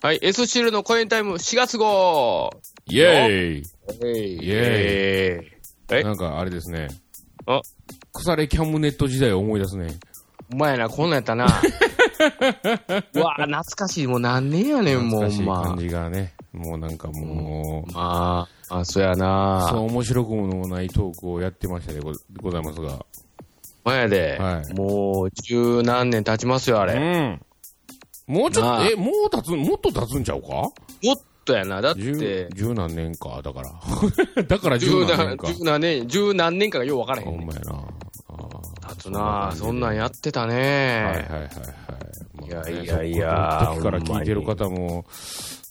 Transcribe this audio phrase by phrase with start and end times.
[0.00, 2.50] はい、S シールの公演タイム4月号
[2.86, 6.02] イェーイイイエーイえ？
[6.02, 6.88] なんかあれですね。
[7.46, 7.60] あ？
[8.14, 9.98] 腐れキャムネット時代を思い出すね。
[10.50, 11.44] お前やな、こんなんやったな。
[13.12, 14.06] うわ懐かしい。
[14.06, 16.32] もう何年やねん、もう、懐かしいま感じがね。
[16.54, 17.94] もうなんかもう、あ。
[17.94, 19.80] まあ、あ、そうやそうな。
[19.82, 23.04] 面白くもないトークをやってましたでごございますが。
[23.84, 26.94] ほんやで、はいもう十何年経ちますよ、あうれ。
[27.28, 27.40] ん。
[28.26, 30.48] もうちょっと、え、もう経つ、もっと経つんちゃうか？
[30.48, 30.72] もっ
[31.46, 31.80] とやな。
[31.80, 33.72] だって、十、十何年か、だから。
[34.44, 35.46] だから十十何年か。
[35.46, 37.38] 何十何年、十何年かがよう分からへんねん。
[37.38, 37.72] ほんまやな。
[38.30, 41.28] あ経つなそんなんやってたーはいはいはいね。
[41.30, 42.72] はい。
[42.72, 45.04] いやいやいや時から聞いてる方も、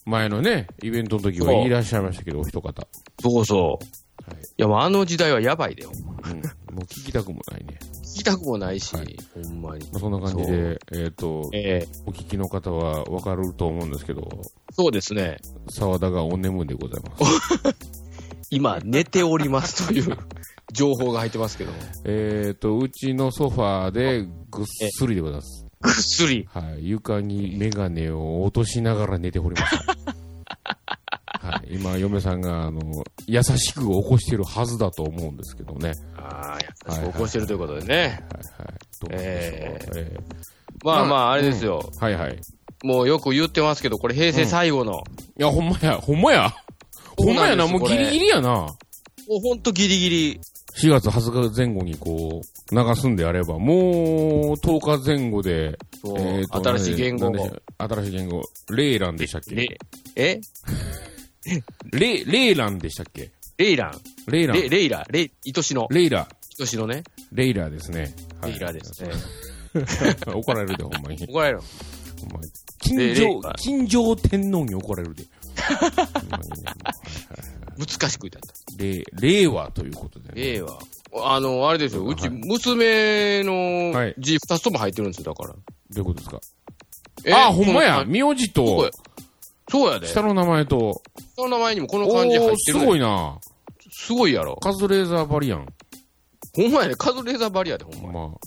[0.04, 2.88] 前のね、イベントの時はいらっしゃいましたけど、お一方。
[3.20, 3.84] そうそう。
[4.28, 5.92] はいいや、もうあの時代はやばいでよ。
[5.94, 6.32] うん。
[6.32, 7.78] もう聞きたくもないね。
[8.02, 9.84] 聞きたくもないし、はいほんまに。
[9.92, 14.28] まあ、そんな感じで、えっ、と、ええお聞きの方はわかると思うんですけど、
[14.72, 15.38] そうですね。
[15.70, 17.76] 沢田がお眠でございます。
[18.50, 20.16] 今、寝ておりますという
[20.72, 21.78] 情報が入ってますけども。
[22.04, 25.66] えっと、うちのソファーでぐっすりでございます。
[25.80, 26.48] ぐっすり。
[26.52, 26.88] はい。
[26.88, 29.96] 床にメガネを落としながら寝ておりました。
[31.52, 31.74] はい。
[31.74, 32.80] 今、嫁さんが、あの、
[33.26, 35.92] 優しく起こしてるはずだと思うんですけどね。
[36.16, 37.94] ああ、優しく起こしてるということでね。
[37.96, 38.20] はいはい。
[39.00, 40.04] どうでしょう。
[40.04, 40.16] ええ
[40.84, 41.90] まあままああ、あれですよ。
[42.00, 42.34] ーはいはい。
[42.34, 44.92] いもうよく言ってますけど、これ平成最後の。
[44.92, 45.02] も
[45.36, 46.54] や、ほんまや、ほんまや。
[47.16, 48.66] ほんまやな、もうギリギリやな。
[49.30, 50.40] うほんとギリギリ。
[50.80, 57.32] 4月20日前後にこう、流すんであれば、もう10日前後で、えーと新しい言語
[57.78, 58.42] 新しい言語。
[58.70, 59.56] レイランでしたっけ？
[59.56, 59.78] レ、
[60.14, 60.40] え？
[61.92, 63.30] レイ、レイランでしたっけ？
[63.58, 64.00] レイラン。
[64.30, 64.56] レイラン。
[64.60, 65.06] レレイラ。
[65.10, 65.86] レイ、愛しの。
[65.90, 66.28] レイラ。
[66.60, 67.02] 愛しのね。
[67.32, 68.14] レイラですね。
[68.40, 69.10] はいレイラですね。
[70.32, 71.26] 怒られるで、ほんまに。
[71.26, 71.60] 怒られる。
[72.20, 72.50] ほんまに
[72.80, 75.24] 金城ラ、金城天皇に怒られるで。
[77.78, 78.82] 難しく言った。
[78.82, 80.42] れ令和ということでね。
[80.54, 80.78] 令和。
[81.24, 82.04] あの、あれですよ。
[82.06, 85.54] うち、はい娘のはい字二つとも入ってるんですよ、だから。
[85.54, 85.58] ど
[85.94, 86.40] ういうことですか？
[87.24, 88.04] えあ、ほんまや。
[88.06, 88.90] 名字と、
[89.70, 90.06] そうやで。
[90.06, 91.02] 下の名前と、
[91.36, 92.86] その名前にもこのお漢字入っー、すてるね。
[92.86, 93.38] ごいな。
[93.90, 94.56] すごいやろ。
[94.56, 95.66] カズレーザーバリアン。
[96.54, 96.94] ほんまやね。
[96.96, 98.28] カズレーザーバリアで、ほんま。
[98.28, 98.38] まあ。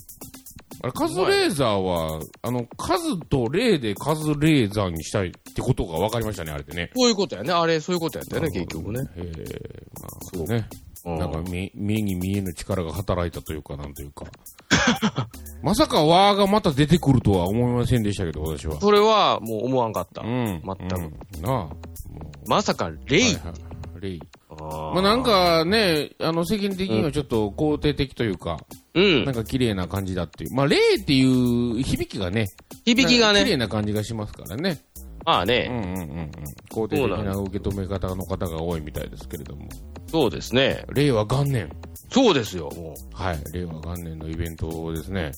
[0.82, 6.90] あれ、カズレーザーは、あの、数と例でカズレーザーにしたいってことが分かりましたね、あれでね。
[6.96, 7.52] そういうことやね。
[7.52, 9.00] あれ、そういうことやったよね、結局ね。
[9.16, 10.68] ええまそうあね。
[11.04, 14.26] うんなんか目、目に見えぬ力が働いたというか、なんというか。
[15.62, 18.80] まさかワーがまた出てくるとは思いませんでしたけど、私は。
[18.80, 20.22] それはもう思わんかった。
[20.22, 20.62] うん。
[20.64, 21.52] 全くうんなあ。
[21.52, 21.76] も
[22.46, 23.22] まさか、うレイ。
[23.22, 23.54] はいはい
[24.00, 24.20] レイ。
[24.50, 28.58] あまあなん、かね、あの、世間的にはちょっと肯定的というか、
[28.94, 29.34] うんなん。
[29.34, 30.54] か綺麗な感じだっていう。
[30.54, 32.48] まあ、レイっていう響きがね、
[32.84, 33.56] 響きが綺麗ね。
[33.58, 34.70] な感じがしますからね。
[34.96, 35.68] うんまあね。
[35.70, 36.30] うんうんうん。
[36.70, 39.68] 肯定的な受け止め方の方が多いみたいですけれども。
[40.12, 40.84] そうですね。
[40.92, 41.70] 令和元年。
[42.10, 43.38] そうですよ、もはい。
[43.54, 45.32] 令和元年のイベントをですね、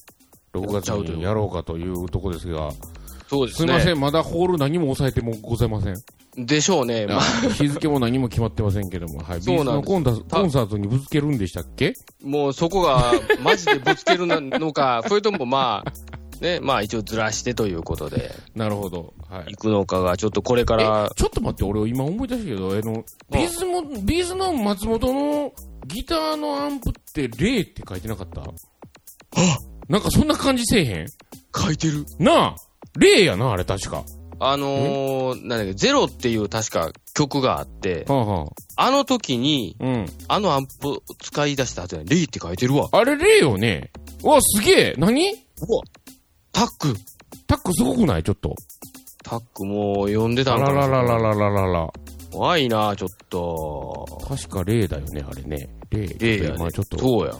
[0.52, 2.72] 6月にやろうかというとこですが、う。
[3.30, 3.68] そうですね。
[3.68, 5.94] すいません、まだホール何も抑えてもございません。
[6.36, 7.06] でしょうね。
[7.06, 7.20] まあ、
[7.54, 9.42] 日付も何も決まってませんけども、はい。
[9.42, 11.94] そうなんコンサートにぶつけるんでしたっけ？
[12.24, 13.12] もうそこが、
[13.44, 15.92] マジでぶつけるのか、それともまあ、
[16.44, 19.14] ね、まあ一応ずらしてということで、なるほど。
[19.28, 19.54] はい。
[19.54, 25.52] 行くのかが、ちょっとこれからえ、ちょっと待って、俺今思い出したけど、あの、 B'z も、 B'z の松本の
[25.86, 28.42] ギターのアンプって、レイって書いてなかった？
[29.88, 31.06] なんかそんな感じせえへん？
[31.54, 32.04] 書いてる。
[32.18, 32.56] なあ
[32.98, 34.04] レイやな、あれ確か。
[34.40, 39.84] あのー、なんだっけ、ゼロっていう確か曲があって、はあはあの時に、あ。
[39.84, 40.06] うん。
[40.28, 42.88] あのアンプ使い出した後に、レイって書いてるわ。
[42.92, 43.92] あれレイよね。
[44.22, 45.32] うわ、すげえ何？
[45.32, 45.34] う
[45.76, 45.82] わ
[46.54, 46.94] タック。
[47.46, 48.22] タックすごくない？
[48.22, 48.54] ちょっと。
[49.22, 51.02] タックもう読んでたあらんからな。
[51.02, 51.92] らららららら。
[52.32, 54.06] 怖いな、ちょっと。
[54.26, 55.68] 確かレイだよね、あれね。
[55.90, 56.18] レイ。
[56.18, 57.34] レイやねまあちょっと、そうや。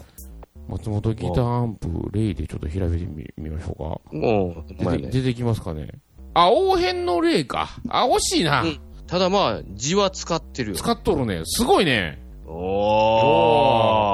[0.67, 3.83] 松本ギターアンプ、レイでちょっと調べてみみましょうか。
[4.15, 5.07] もう、ほんまやね。
[5.07, 5.89] 出て出てきますかね。
[6.33, 7.69] あ、応変のレイか。
[7.89, 8.63] あ、惜しいな。
[8.63, 10.75] うんただまあ、字は使ってるよ。
[10.77, 11.43] 使っとるね。
[11.45, 12.19] すごいね。
[12.47, 12.55] おー。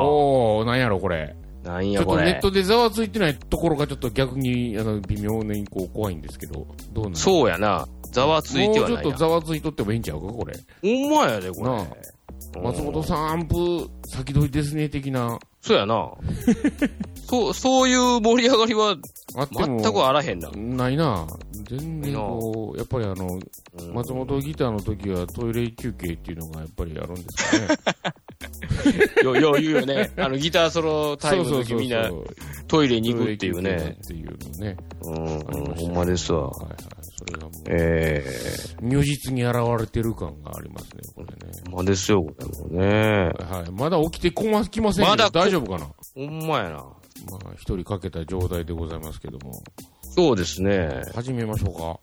[0.05, 1.33] おー、なんやろ、これ。
[1.63, 2.41] なんやこれちょっとネッ。
[2.41, 7.87] トでざわついてないところがちょっと逆に、あの、微妙にこう怖いんですけど、どうなんそうやな。
[8.11, 8.87] ざわついてはないな。
[8.89, 10.53] もうちょっとざわついとってもいいんちゃうか、これ。
[10.81, 12.11] ほんまやで、これ。
[12.61, 15.39] 松本さん、アンプ、先取りですね、的な。
[15.61, 16.11] そうやな。
[17.29, 18.97] そう、そういう盛り上がりは。
[19.51, 20.49] 全くあらへんな。
[20.51, 21.27] ないな
[21.69, 23.39] 全然こう、やっぱりあの、うん
[23.93, 28.13] 松本ギターの時はトイレ休憩っていうのがやっぱりあるんですかね。
[29.23, 30.11] よ、よう言うよね。
[30.17, 32.09] あの、ギターソロタイムの時みんな
[32.67, 33.97] トイレに行くっていうね。
[34.03, 34.77] っていうのね。
[35.01, 36.49] うん、ほんまですわ。
[36.49, 36.77] はいはい。
[37.17, 41.53] それがもう、ええ如実に現れてる感がありますね、これね。
[41.65, 43.31] ほんまですよ、これもね。
[43.39, 43.71] はい。
[43.71, 45.87] まだ起きてこま、きませんまだ大丈夫かな？
[46.15, 46.69] ほんまやな。
[47.29, 49.61] まあ、一人かけた状態でございますけども。
[50.01, 51.03] そうですね。
[51.13, 51.99] 始めましょうか。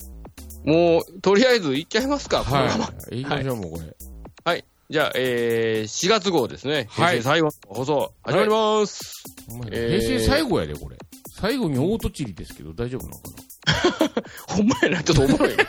[0.64, 2.66] もう、とりあえず行っちゃいますか、は
[3.10, 3.22] い。
[3.22, 3.96] 行きましょう、もうこれ。
[4.44, 4.64] はい。
[4.90, 6.86] じゃあ、えー、4月号ですね。
[6.88, 9.12] はい平成最後の放送、始まります。
[9.50, 10.96] お前えー平成最後やで、これ。
[11.38, 15.56] 最後に大戸チリですけど、大丈夫なのかほんまやな、 ちょっとおもろい。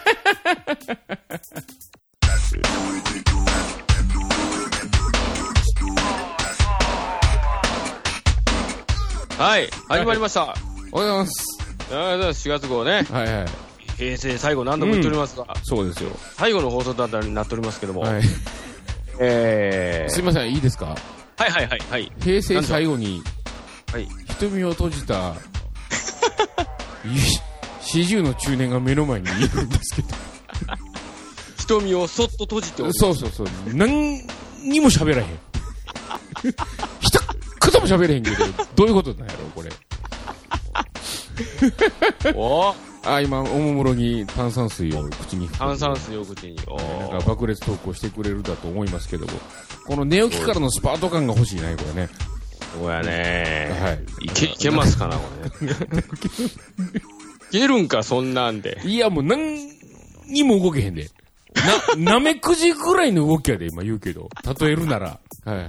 [9.37, 10.45] はい、始まりました。
[10.45, 10.53] な
[10.93, 11.57] おはようございます。
[11.59, 13.05] ありがとうございます4月号ね。
[13.11, 13.47] はいはい。
[13.97, 16.11] 平成最後何度も言っておりますが、そうですよ。
[16.37, 18.21] 最後の放送となっておりますけども、はい。
[19.19, 20.95] えー、すいません、いいですか？
[21.37, 22.11] はいはいはいはい。
[22.21, 23.21] 平成最後に、
[23.91, 24.07] はい。
[24.27, 25.35] 瞳を閉じた、
[27.81, 30.07] 四十の中年が目の前にいるんですけど。
[31.57, 32.83] 瞳をそっと閉じて。
[32.93, 33.47] そうそうそう。
[33.73, 34.21] 何
[34.63, 35.25] にも喋らへん。
[36.99, 37.19] 一
[37.71, 38.37] 言も喋れへんけど、
[38.75, 39.69] どういうことなんやろ、これ。
[42.35, 42.73] お
[43.03, 46.57] あ、今、おもむろに炭酸水を口に含炭酸水を口に。
[46.67, 46.77] お
[47.11, 49.33] なんか爆裂トークをしてくれるだと思いますけども、
[49.85, 52.09] この寝起きからのスパート感が欲しいね、これね。
[52.73, 54.25] そうやねはい。
[54.25, 55.23] いけ、いけますかな、こ
[55.61, 55.67] れ。
[57.57, 58.79] いけるんか、そんなんで。
[58.83, 59.69] いや、もう何
[60.27, 61.09] にも動けへんで。
[61.97, 64.29] な、 なめくじぐらいの動きやで、今言うけど。
[64.59, 65.19] 例えるなら。
[65.45, 65.67] はいはい。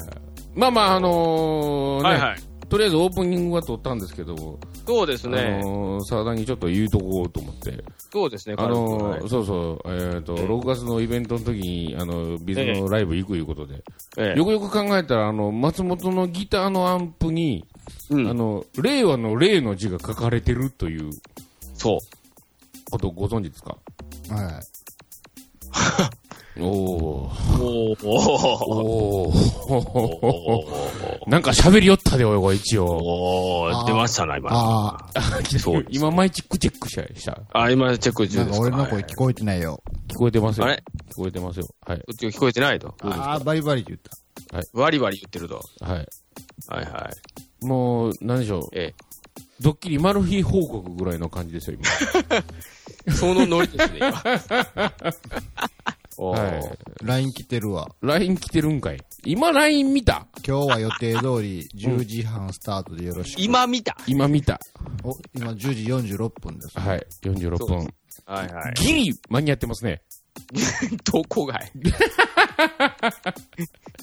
[0.54, 2.49] まあまあ、あのー、ね、はいはい。
[2.70, 5.58] とりあえずオープニングは撮ったんですけども、そうですあね。
[5.62, 7.82] のー、沢田にちょっと言うとこうと思って。
[8.12, 13.82] そうですね、あのーそうそう、えっ、と、ええ6月のイベントの時に、あの、ビズのライブ行くいうことで。
[14.16, 17.64] ええよくよく考えたら、あの、松本のギターのアンプに、
[18.08, 21.10] うんあの、令和の令の字が書かれてるという
[21.74, 21.98] そう。
[22.90, 23.76] ことをご存知ですか？
[24.28, 26.10] はい。
[26.58, 27.62] おー。
[27.62, 31.30] おーおおー。
[31.30, 32.86] なんか喋りよったで、おい、これ一応。
[32.86, 34.50] おー出ましたな、今。
[34.52, 34.96] あ
[35.60, 37.02] そう今、マイチックチェックした。
[37.14, 39.82] したあ、今チェックあ、中です俺の声はい聞こえてないよ。
[40.08, 40.66] 聞こえてますよ。
[40.66, 40.82] あれ？
[41.12, 41.68] 聞こえてますよ。
[41.86, 41.98] はい。
[41.98, 42.94] こっちが聞こえてないと。
[43.02, 44.78] ああ、バリバリって言った。
[44.78, 45.62] バリバリ言ってると。
[45.80, 46.08] はい。
[46.68, 47.10] はいは
[47.62, 47.64] い。
[47.64, 48.68] もう、なんでしょう。
[48.72, 48.94] え
[49.60, 51.86] ドッキリマル秘報告ぐらいの感じですよ、今。
[53.06, 53.10] え。
[53.12, 54.22] そのノリですね、今。
[56.28, 56.62] はい。
[57.04, 57.88] LINE 来てるわ。
[58.02, 60.26] LINE 来てるんかい今 LINE 見た？
[60.46, 63.40] 今日は予定通り10時半スタートでよろしく。
[63.40, 63.96] 今見た。
[64.06, 64.60] 今見た。
[65.02, 66.78] お、今10時46分です。
[66.78, 67.06] はい。
[67.22, 67.94] 46そうで分。
[68.26, 68.74] はいはい。
[68.74, 70.02] ギリ間に合ってますね。
[71.10, 71.72] どこがい？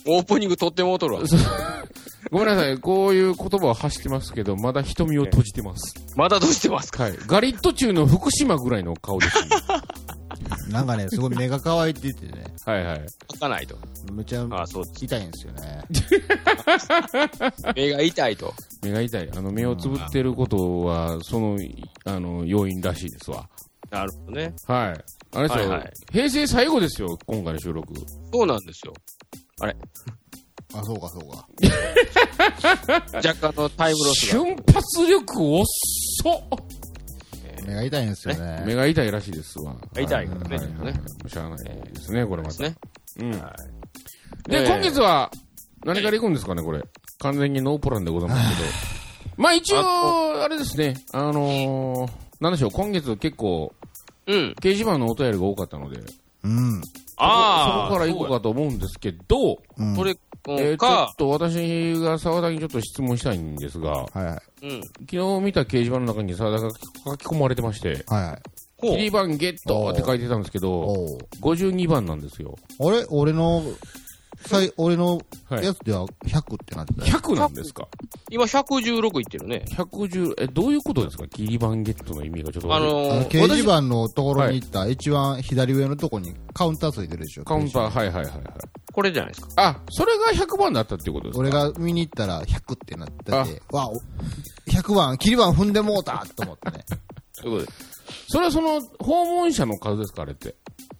[0.05, 1.21] オープニング撮ってもうとるわ。
[2.31, 2.77] ごめんなさい。
[2.79, 5.95] こういう言葉を発してますけど、まだ瞳を閉じてます。
[6.15, 7.03] まだどうしてますか？
[7.03, 7.17] はい。
[7.27, 9.49] ガリット中の福島ぐらいの顔です、ね。
[10.69, 13.05] なんかね、すごい目が乾いててね、はいはい。
[13.29, 13.77] 開かないと。
[14.11, 14.83] めっちゃあそう。
[14.99, 15.83] 痛いんですよね。
[17.75, 18.53] 目が痛いと。
[18.83, 19.29] 目が痛い。
[19.35, 21.57] あの、目をつぶってることは、その、
[22.05, 23.47] あの、要因らしいですわ。
[23.89, 24.53] なるほどね。
[24.65, 25.03] はい。
[25.31, 27.93] あれですよ、はいはい平成最後ですよ、今回の収録。
[28.33, 28.93] そうなんですよ。
[30.73, 31.47] あ、そうかそうか。
[33.17, 34.39] 若干のタイムロスが。
[34.39, 35.65] 瞬発力遅
[36.31, 36.76] っ
[37.67, 38.63] 目が痛いんですよね。
[38.65, 39.75] 目が痛いらしいですわ。
[39.93, 42.49] 痛いからねはいはいはいしゃあないですね、これまた。
[42.49, 42.75] ですね。
[43.19, 43.31] うん。
[43.31, 43.55] は
[44.47, 44.49] い。
[44.49, 45.29] で、ええ今月は、
[45.83, 46.81] 何から行くんですかね、これ。
[47.19, 48.69] 完全にノープランでございますけど。
[49.35, 53.73] まあ一応、あれですね、あのー、なんでしょう、今月結構、
[54.27, 54.55] うん。
[54.61, 55.99] 掲示板のお便りが多かったので、
[56.43, 56.81] うん。
[57.17, 57.87] ああ。
[57.87, 59.95] そこから行こうかと思うんですけど、うん。
[59.99, 64.65] えーちょっか、と私が沢田にちょっと質問したいんですが、はいはい。
[64.65, 64.81] うん。
[64.81, 68.41] 昨日見た掲示板の中に沢田が書き込まれてまして、はいはい。
[68.79, 72.55] こ切り板ゲットって書いてたんですけど、おう52番なんですよ。
[72.79, 73.05] あれ？
[73.09, 73.61] 俺の、
[74.45, 77.17] さい、俺のはいやつでは100ってなってたよ。
[77.19, 77.87] 100なんですか？
[78.29, 79.63] 今116いってるね。
[79.69, 81.27] 110、え、どういうことですか？
[81.27, 83.01] 切り板ゲットの意味がちょっとあわかんない。
[83.01, 87.43] あののー、掲示板のところに行った一番左上のところにカウンターついてるでしょ。
[87.45, 88.43] カウンター、はいはいはいはい。
[88.93, 89.49] これじゃないですか？
[89.57, 91.39] あ、それが100番だったっていうことですか？
[91.39, 94.01] 俺が見に行ったら100ってなってて、わ、お
[94.69, 96.85] 100番、切り番踏んでもうたと思ってね。
[97.33, 97.96] そういうことです。
[98.29, 100.55] それはその訪問者の数ですかあれって？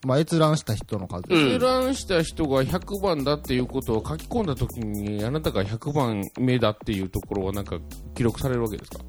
[0.06, 1.42] まあ、閲覧した人の数です。
[1.42, 7.78] うん閲覧した人が100番だっていうことを書き込んだ時に、あなたが100番目だっていうところはなんか
[8.16, 9.00] 記録されるわけですか？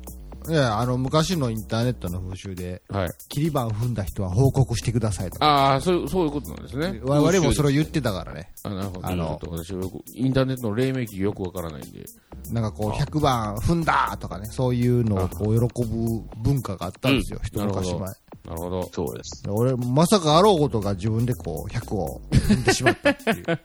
[0.49, 3.11] いや、あの、昔のインターネットの風習で、はい。
[3.28, 5.47] 切り板踏んだ人は報告してくださいとか。
[5.47, 7.00] ああ、そういう、そういうことなんですね。
[7.05, 8.52] 我々もそれを言ってたからね。
[8.62, 9.07] あなるほど。
[9.07, 12.05] あのちょっと私はよく、インターネットの黎明期よくわからないんで。
[12.50, 18.00] なんかこう、100番踏んだとかね、そういうのをこう喜ぶ文化があったんですよ、一昔前。
[18.00, 18.14] なる
[18.49, 18.90] なるほど。
[18.93, 19.43] そうです。
[19.49, 23.45] 俺、まさかあろうことが自分でこう、100を踏んでしまったっていう。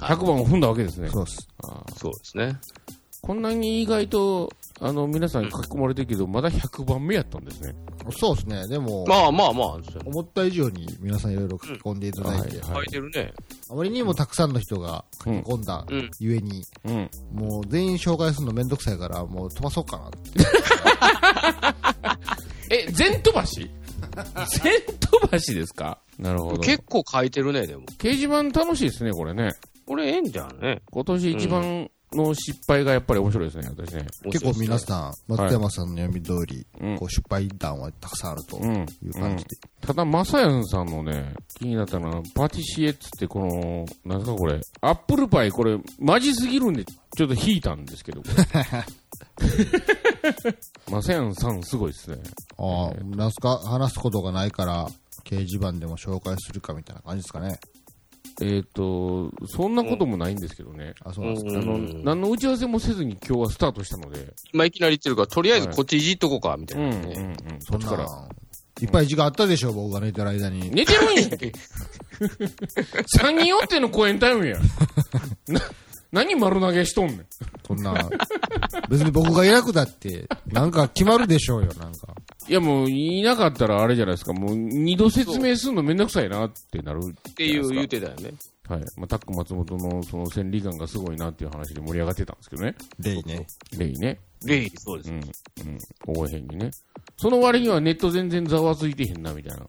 [0.00, 1.08] 100番を踏んだわけですね。
[1.08, 1.48] そうです。
[1.96, 2.58] そうですね。
[3.24, 7.74] こんなに意外と、あの、皆さん書き込まれてるけど、まだ100番目やったんですね。
[8.18, 8.68] そうですね。
[8.68, 13.32] でも、まあまあまあ、思った以上に皆さんいろいろ書き込んでいただいて、うん書いてるね。
[13.70, 17.10] あまりにもたくさんの人が書き込んだうんゆえに、うん。
[17.32, 20.18] もう全員紹介するのめんどくさいから、もう飛ばそうかなって。
[22.70, 23.70] え、全飛ばし？
[24.62, 25.98] 全飛ばしですか？
[26.18, 26.60] なるほど。
[26.60, 27.84] 結構書いてるね、でも。
[27.98, 29.52] 掲示板楽しいですね、これね。
[29.86, 30.82] これええんじゃんね。
[30.90, 34.06] 今年一番の失敗がやっぱり面白いですね、私ね。
[34.30, 34.78] 結構皆ん。
[34.80, 38.74] さん、松山さんの読み通り、うんこう失敗談はたくさんあるとうん。
[39.02, 39.56] いう感じで。
[39.80, 48.74] ただ、まさやんさんのね、気になったのは、パティシエっつって、この、なんですかこれ、アップルパイ、これ、マジすぎるんで、ちょっと引いたんですけど、これ。
[50.90, 52.18] まさやんさん、すごいですね。
[52.58, 53.58] ああ、なんすか？
[53.64, 54.86] 話すことがないから、
[55.24, 57.58] 掲示板でも紹介するかみたいな感じですかね。
[58.42, 60.94] えっ、と、そんなこともないんですけどね。
[61.04, 61.60] あ、そうなんですか。
[61.60, 67.36] あの、何の打ち合わせもせずに今日はスタートしたので、今いきなり言ってるから、とりあえずこっちいじっとこうか、みたいうん、なうん、うんね。。
[67.60, 68.28] そっちから。
[68.80, 70.70] いっぱい時間あったでしょ、僕が寝てる間に。
[70.70, 71.22] 寝てるんや。
[73.06, 74.58] 三人おっての公演タイムや。
[76.14, 77.26] な、何丸投げしとんねん。
[77.66, 78.08] そんな、
[78.88, 82.14] 別に僕がいなくだって、なんか決まるでしょうよ、なんか。
[82.48, 84.32] いやもう、いなかったらあれじゃないですか。
[84.32, 87.00] もう、二度説明するのめんどくさいなってなる。
[87.30, 88.34] っていう言うてたよね。
[88.68, 88.80] はい。
[88.96, 92.74] まあ、タック松本のその戦利感がすごいなっていう話で盛り上がってたんですけどね。
[92.98, 93.46] レイね。
[93.76, 94.20] レイね。
[94.44, 95.14] レイ、そうですう。
[95.14, 95.20] ん。
[95.20, 96.18] うん。
[96.18, 96.70] 応援にね。
[97.16, 99.66] その割にはネット全然ざわついてへんな、みたいな。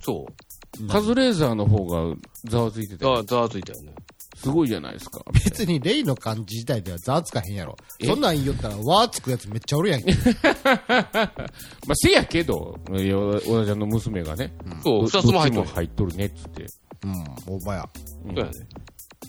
[0.00, 0.88] そう。
[0.88, 3.92] カズレーザーの方がざわついてて、ざざわついたよね。
[4.36, 5.24] すごいじゃないですか。
[5.32, 7.76] 別にレイの漢字自体ではざわつかへんやろ。
[8.04, 10.12] そんなん言いよったら、わーつくやつめっちゃおるやんけ。
[10.14, 14.52] まあ、せやけど、小田ちゃんの娘がね、
[14.84, 15.74] そう、ど二つも入っどてる。
[15.74, 16.66] 入っとるねっつって。
[17.04, 17.88] うん、おばや。
[18.26, 18.50] そうやね。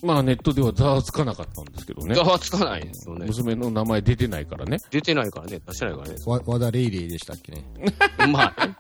[0.04, 2.22] まあネットではざわつかなかったんですけどねざ。
[2.22, 3.26] わつかないんですよね。
[3.26, 4.78] 娘の名前出てないからね。
[4.92, 6.16] 出てないからね、出してないからね。
[6.26, 7.66] わ、和田レイレイでしたっけね。
[8.32, 8.76] まあね、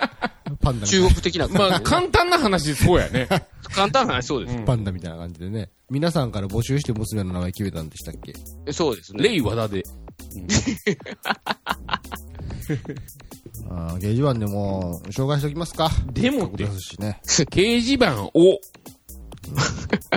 [0.62, 1.80] パンダ中国的なまあ。
[1.82, 3.28] 簡単な話そうやね。
[3.74, 4.58] 簡単な話、そう です。
[4.58, 5.70] うんパンダみたいな感じでね。
[5.90, 8.34] 皆さんから募集して娘の名前決めたんでしたっけ？
[8.66, 9.24] えそうですね。
[9.24, 9.84] レイ和田で。
[13.70, 15.90] あー掲示板でも紹介しておきますか。
[16.12, 17.22] でもってね。
[17.26, 18.32] 掲示板を、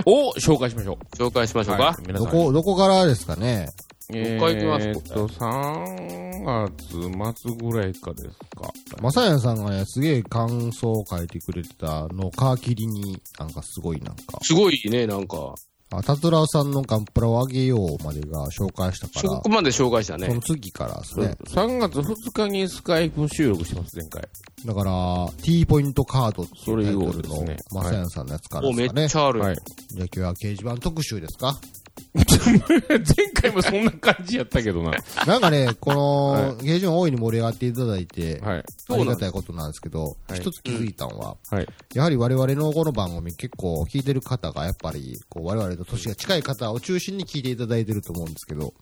[0.05, 1.15] を紹介しましょう。
[1.15, 1.83] 紹介しましょうか。
[1.83, 2.13] はい。
[2.13, 3.69] どこ、どこからですかね
[4.13, 8.71] えどっから行きますーっと、3月末ぐらいかですか。
[9.01, 15.55] まさやんさんがね、すげえ感想を書いてくれてたのを皮切りに、なんかすごいなんか、すごいね、なんか。
[15.93, 20.39] あ、たつらうさんのガンプラをあげようまでが紹介したから、そこまで紹介したそのね。
[20.41, 21.35] 次からですね。
[21.47, 24.23] 3月2日にスカイプ収録してます、前回。
[24.65, 29.09] だから、T ポイントカードっていうタイトルそれ以後のまさやんさんのやつからお、めっですかね。
[29.09, 29.39] ちゃある。
[29.41, 29.55] はい。
[29.55, 31.59] じゃあ今日は掲示板特集ですか
[32.13, 34.91] 前回もそんな感じやったけどな。
[35.25, 38.63] なんかね、 こはいの、掲示板大いに盛り上がっていただいて、はい。
[38.89, 41.67] ありがたいことなんですけど、い一つ気づいたのは、はい。
[41.93, 48.73] やはり我々のこの番組結構聞いてる方がやっぱり、こう我々と年が近い方を中心に聞いていただいてると思うんですけど、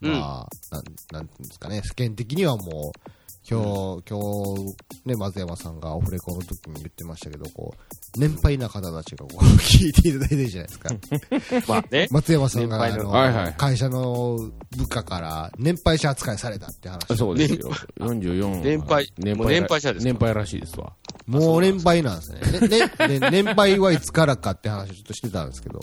[0.00, 3.10] まあ、なん、なんていうんですかね、世間的にはもう、
[3.48, 10.90] 今日、今日、ね、松山さんがオフレコの時に言ってましたけど、こう、年配な方たちがこう、聞いていただいてるじゃないですか。
[11.72, 12.08] まあね。
[12.10, 17.16] 松山さんが、あ年配のの、はいはい会社の部下から年配者扱いされたって話。
[17.16, 17.70] そうですよ。
[18.00, 18.62] 44。
[18.64, 20.12] 年配もう年配者ですか？
[20.12, 20.92] 年配らしいですわ。
[21.28, 22.68] もう年配なんですね。
[22.68, 22.68] ね、
[23.08, 25.80] ね、ね年配はいつからかって話をちょっとしてたんですけど、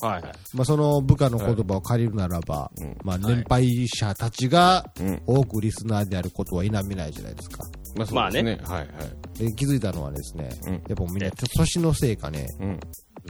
[0.00, 0.32] はいはい。
[0.54, 5.22] まあその部下の言葉を借りるならば、うんまあ年配者たちがうん。
[5.26, 7.64] 多くリスナーであることは否めないじゃないですか。
[7.96, 8.60] まあそうですね。
[8.64, 9.38] はいはい。
[9.38, 12.80] で気づいたのはですね、うんやっぱみんな年のせいかね、うん。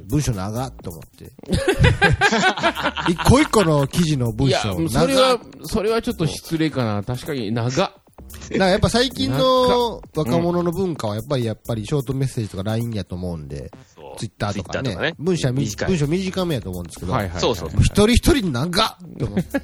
[0.08, 1.32] 文章長っと思って。
[3.10, 7.02] 一個一個の記事の文いや、章それは、それはちょっと失礼かな。
[7.02, 7.92] 確かに長っ。
[8.52, 13.70] だからやっぱ最近の若者の文化はやっぱりやっぱりショートメッセージとか LINE やと思うんで、
[14.18, 15.88] ツイッターとかね、文章短い。
[15.88, 17.40] 文章短めやと思うんですけど、はいはい。
[17.40, 19.62] そうそうはい一人一人長っと思って。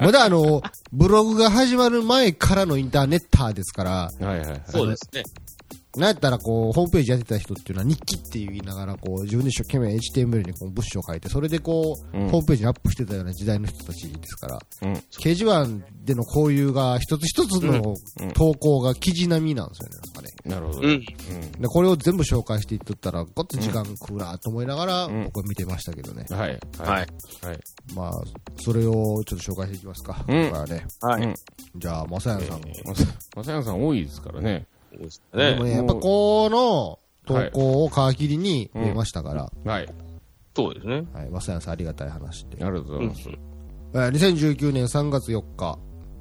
[0.04, 4.62] まだあの、ブログが始まる前からのインターネッターですから、はいはいはい。
[4.68, 5.24] そうですね。
[5.96, 14.92] なんやったらこう、ホームページやってた人っていうのは日記って言いながら、こう、自分で一生懸命 HTML にこう物資を書いて、それでこう、うんホームページにアップしてたような時代の人たちですから、うん。
[14.94, 15.66] 掲示板
[16.04, 20.28] での交流が一つ一つのうん投稿が記事並みなんですよね、なんかね。
[20.44, 20.88] なるほど。
[20.88, 21.00] うん。
[21.00, 26.24] で、これを全部紹介していっとったら、ごっつ時間食うなと思いながら、うん僕は見てましたけどね。
[26.30, 26.50] はい。
[26.78, 26.88] はい。
[26.88, 27.06] はい。
[27.94, 28.12] まあ、
[28.58, 30.24] それをちょっと紹介していきますか。
[30.28, 30.86] うんここからね。
[31.00, 31.22] はい。
[31.22, 31.34] うん
[31.78, 32.60] じゃあ、まさやさん。
[32.86, 33.04] まさ、
[33.36, 34.66] まさやさん多いですからね。
[34.98, 35.50] ですね。
[35.52, 39.88] でもね、やっぱこの投稿を皮切りに増えましたから、はい。
[40.54, 41.04] そうですね。
[41.12, 42.64] はい、まさやさんありがたい話で。
[42.64, 43.28] ありがとうございます。
[43.28, 43.36] えー
[43.92, 45.78] 2019年3月4日、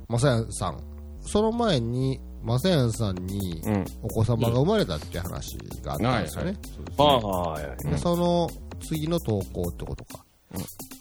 [0.08, 0.80] まさやさん。
[1.22, 3.86] その前に、まさやさんにうん。
[4.04, 6.58] お子様が生まれたって話があったんですよね。
[6.64, 7.92] そうですねはい。
[7.92, 8.50] でその
[8.88, 10.24] 次の投稿ってことか。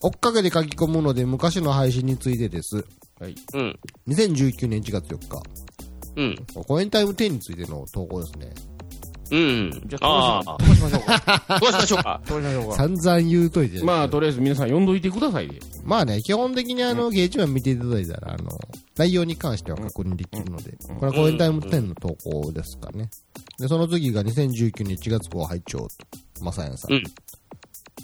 [0.00, 2.84] 追っかけで書き込むので昔の配信についてです。
[3.20, 3.34] はい。
[3.54, 3.78] うん。
[4.08, 5.42] 2019年1月4日。
[6.16, 6.36] うん。
[6.66, 8.52] コエンタイム10についての投稿ですね。
[9.30, 9.82] うん。
[9.86, 11.44] じゃああ、飛ばしましょうか。
[11.48, 12.20] あ、どうしましょうか。
[12.26, 12.76] 飛ばしましょうか。
[12.76, 13.82] 散々言うといて。
[13.82, 15.60] まあ、とりあえず皆さん読んどいてくださいで。
[15.82, 18.50] まあね、基本的にあの、ゲージマン見ていただいたら、あの、
[18.96, 23.08] 内容に関しては確認できるので、これはコエンタイム10の投稿ですかね。
[23.58, 25.88] で、その次が2019年1月号拝聴
[26.40, 27.02] まさやさん。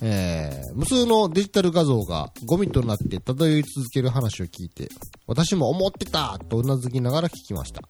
[0.02, 4.88] うんえー、無数のデジタル画像がゴミとなって漂い続ける話を聞いて、
[5.26, 7.82] 私も思ってたとうなずきながら聞きました。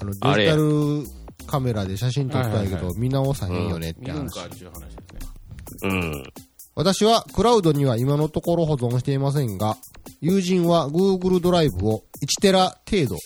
[0.00, 1.04] あの、デジタル
[1.46, 4.14] カメラで写真撮ったんやけど見直さへんよねって話。
[4.14, 5.90] 見るんかっていう話ですね。
[5.90, 6.32] うん。
[6.74, 9.76] 私はクラウドには今のところ保存していませんが、
[10.20, 13.16] 友人は Google ドライブを1テラ程度、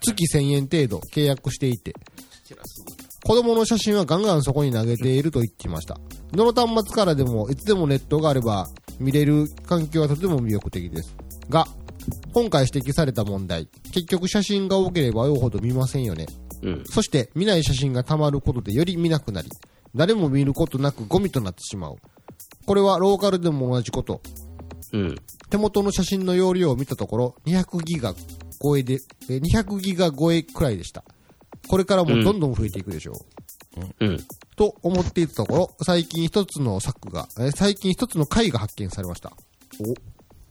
[0.00, 1.94] 月1000円程度契約していて、
[3.32, 5.98] 子供の写真はガンガンそこに投げていると言っていました。
[6.32, 8.68] どの端末からでもいつでもネットがあれば
[9.00, 11.16] 見れる環境はとても魅力的です。
[11.48, 11.66] が、
[12.34, 16.26] 今回指摘された問題、結局写真が多ければ多いほど見ませんよね。
[16.60, 16.84] うん。
[16.84, 19.48] そして見ない写真が溜まることでより見なくなり、
[19.94, 21.96] 誰も見ることなくゴミとなってしまう。
[22.66, 24.20] これはローカルでも同じこと。
[24.92, 25.16] うん。
[25.48, 28.14] 手元の写真の容量を見たところ、200ギガ
[28.62, 28.98] 超えで、
[29.30, 31.02] え200ギガ超えくらいでした。
[31.68, 33.24] これからもどんどん増えていくでしょ
[34.00, 34.04] う。
[34.04, 34.18] うん。
[34.56, 39.32] と思っていたところ、最近一つの作が、え最近一つの回が発見されました。
[39.80, 39.94] お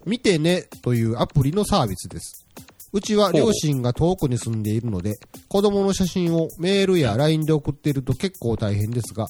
[0.10, 2.46] 見てねというアプリのサービスです。
[2.94, 9.28] うちは両親が遠くに住んでいるので、子供の写真をメールや LINE で送っていると結構大変ですが、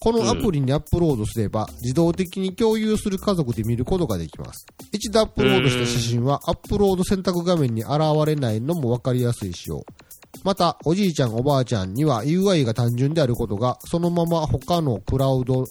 [0.00, 4.66] このアプリにアップロードすれば、自動的に共有する家族で見ることができます。
[4.90, 9.84] 一度アップロードした写真は、アップロード選択画面に現れないのもわかりやすい仕様。
[10.44, 15.66] また、おじいちゃんおばあちゃんには UI が単純であることが、そのまま他のクラウド、ん？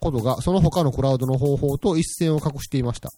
[0.00, 3.10] ことが、その他のクラウドの方法と一線を画していました。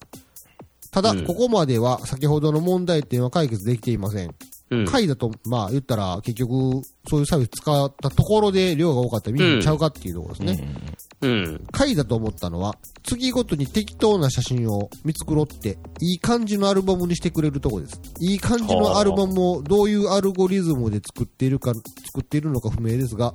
[0.91, 4.33] ただ、うんここまでは先ほどの問題点は解決できていません。
[4.69, 4.85] うん。
[4.85, 10.75] 回だと、まあ言ったら結局、そういうサービス使ったところで量が多かったら見るんちゃうかっていうところですね。
[11.21, 11.67] うん。
[11.71, 18.01] 回だと思ったのは、月ごとに適当な写真を見繕って、いい感じのアルバムにしてくれるところです。
[18.19, 23.33] いい感じのアルバムをどういうアルゴリズムで作っているか、作っているのか不明ですが、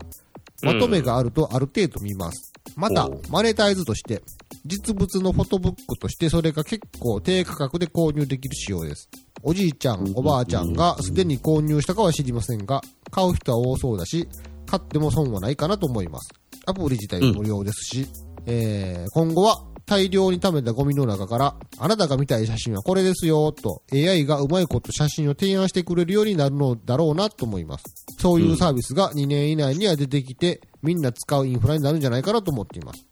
[0.63, 2.53] まとめがあるとある程度見ます。
[2.77, 4.23] またマネタイズとして、
[4.65, 9.09] 実物のフォトブックとしてそれが結構低価格で購入できる仕様です。
[9.43, 14.29] おじいちゃん、おばあちゃんがすでに購入したかは知りませんが、買う人は多そうだし、
[14.67, 16.31] 買っても損はないかなと思います。
[16.65, 18.07] アプリ自体無料ですし、
[18.47, 27.85] えー、今後は大量に貯めたゴミの中から、あなたが見たい写真はこれですよ、と AI がうまいこと写真を提案してくれるようになるのだろうなと思います。
[28.21, 33.05] そういうサービスが2年以内には出てきて、みんな使うインフラになるんじゃないかなと思っています。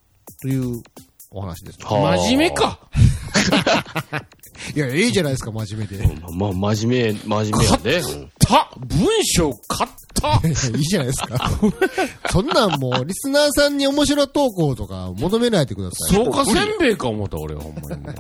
[0.42, 0.82] という
[1.30, 1.78] お話です。
[1.82, 2.78] はあ真面目か。
[4.74, 6.06] いや、いいじゃないですか、真面目で。
[6.34, 8.00] まあ、真面目、真面目やで。
[8.00, 10.40] うんた文章買った
[10.76, 11.50] いいじゃないですか。
[12.30, 16.14] そんなんもう、リスナーさんに面白投稿とか求めないでください。
[16.14, 18.14] そうかせんべいか思った俺ほんまにもう。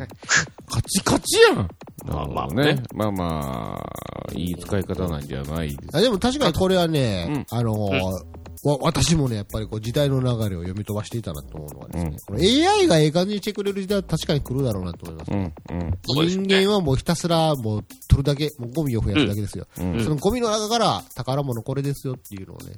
[0.68, 1.68] カチカチやん。
[2.06, 2.80] まあまあね。
[2.94, 3.82] まあま
[4.28, 8.22] あ、いい使い方なんじゃないですあでも確かにこれはね、あのーわ
[8.62, 15.32] 私もね、やっぱりこう時代の流れを読み飛ばしていたなと思うのはですね、この AI がええ感じにしてくれる時代は確かに来るだろうなと思います。
[15.32, 15.98] うん、うん。
[16.02, 19.66] そうですね人間はもうひたすらもう取るだけ、もうゴミを増やすだけですよ。
[19.78, 22.74] うんそのゴミの中から宝物これですよっていうのをね、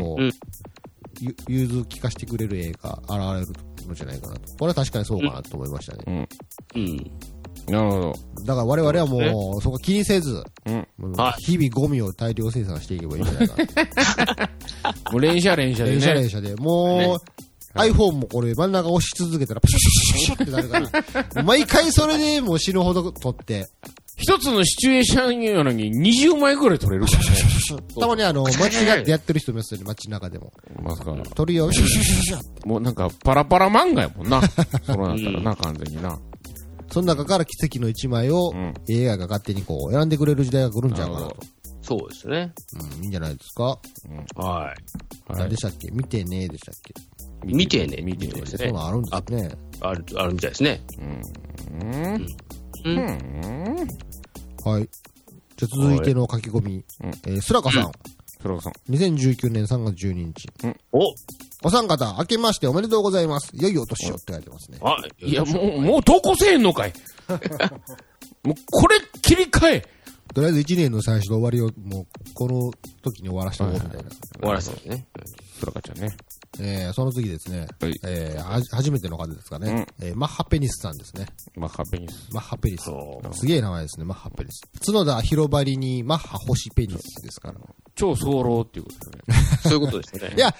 [0.00, 0.30] こう、
[1.48, 4.52] 融通聞かせてくれる絵が現れるのじゃないかなと。
[4.54, 6.28] これは確かにそうかなと思いましたね。
[6.74, 7.10] うん。
[7.68, 8.14] なるほど。
[8.44, 10.86] だから我々はもそうそこ気にせず、うん。
[11.38, 14.50] 日々ゴミを大量生産していけばいいんじゃないかな。
[15.12, 16.28] もう連射連射で連射連ね。
[16.28, 16.54] 射で。
[16.56, 23.66] もう、iPhone もこれ真ん中押し続けたら、プシュシュシュシュシュってなるから、毎回それでもう死ぬほど撮って、
[24.16, 27.26] 一つのシチュエーションやのに20枚ぐらい取れるからね。
[28.00, 30.52] たまにあの、間違ってやってる人いますよね、街中でも。
[30.82, 34.40] まさか、撮るよ、シュシュシュシュシュもうなんかパラパラ漫画やもんな。
[34.86, 36.18] そうなったらな、完全にな。
[36.90, 41.48] その中から奇跡の一枚をうん AI が勝手にこう選んでくれる時代が来るんじゃないかなとなる。
[41.82, 42.52] そうですね。
[42.98, 43.78] うん、いいんじゃないですか？
[44.34, 44.74] は
[45.28, 45.88] 何でしたっけ？
[45.92, 46.94] 見てねでしたっけ？
[47.44, 48.46] 見てね見てね見てま。
[48.46, 49.48] すそういうのあるんですね。
[49.48, 49.52] い。
[49.80, 50.80] ある、あるみたいですね。
[50.98, 52.14] うん。
[52.14, 52.24] う
[52.84, 53.76] うんん。
[54.64, 54.88] はい。
[55.56, 56.84] じゃあ続いての書き込み。
[57.02, 57.92] うんえー、スラカさん。
[58.46, 58.72] そらさん。
[58.92, 60.48] 2019年3月12日。
[60.92, 61.14] お
[61.64, 63.50] お三方、明けましておめでとうございます。
[63.54, 64.78] 良いお年をって書いてますね。
[64.82, 66.92] あ、いや、もう、もう投稿せえんのかい。
[68.44, 69.95] もう、これ切り替え。
[70.36, 72.70] とりあえず1年の最初の終わりを、もう、この
[73.00, 74.10] 時に終わらせておこうみたいな。
[74.10, 75.06] 終わらせてね。
[75.58, 76.14] そらかちゃんね。
[76.60, 77.60] えー、その次ですね。
[77.80, 79.86] はいえー、はじ初めての方ですかね。
[79.98, 81.24] えーマッハペニスさんですね。
[81.56, 82.28] マッハペニス。
[82.34, 82.84] マッハペニス。
[82.84, 84.60] そすげえ名前ですね、マッハペニス。
[84.84, 87.60] 角田広張りにマッハ星ペニスですから。
[87.94, 89.46] 超早漏っていうことですよね。
[89.64, 90.34] そういうことですね。
[90.36, 90.54] いや、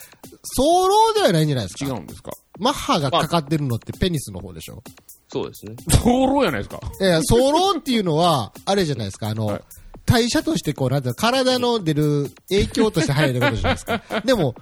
[0.57, 1.85] 早漏ではないんじゃないですか。
[1.85, 2.31] 違うんですか？
[2.59, 4.83] マッハがかかってるのってペニスの方でしょ。
[5.29, 5.75] そうですね。
[6.03, 6.81] 早漏やないですか。
[7.01, 9.61] いやいや、早漏っていうのは、あれじゃないですか、あの、はい
[10.09, 14.03] 代謝としてこう、なんていうの体の出る影響として入ることじゃないですか。
[14.25, 14.55] でも、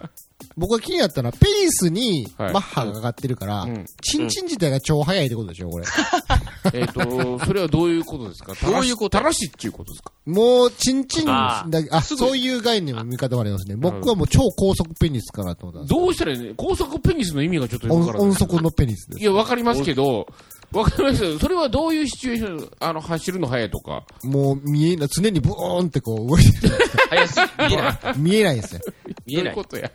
[0.57, 5.85] 僕が気になったのは、ペニスにマはいッハがかかってるから、うんチンチン自体が超速いってことでしょ、これ。
[6.73, 8.55] えっと、それはどういうことですか？
[8.67, 9.19] どういうこと？
[9.19, 10.13] 正しいっていうことですか？
[10.25, 13.77] もう、チンチンあだあ、そういう概念の見方もありますね。
[13.77, 16.55] 僕はもう超高速ペニスかなと思ったんですどうしたらいいね？
[16.57, 18.29] 高速ペニスの意味がちょっとよくわ音からない。
[18.31, 19.21] 音速のペニスです。
[19.21, 20.27] いや、わかりますけど、
[20.75, 24.05] わかりますけど、それはどういうシチュエーション、あの、走るの速いとか。
[24.25, 26.75] もう見えない、常にブーンってこう動いてる。
[27.11, 28.19] 早すぎ、見えない。
[28.19, 28.81] 見えないんですよ。
[29.27, 29.65] 見えないどういうこ。
[29.65, 29.91] とや？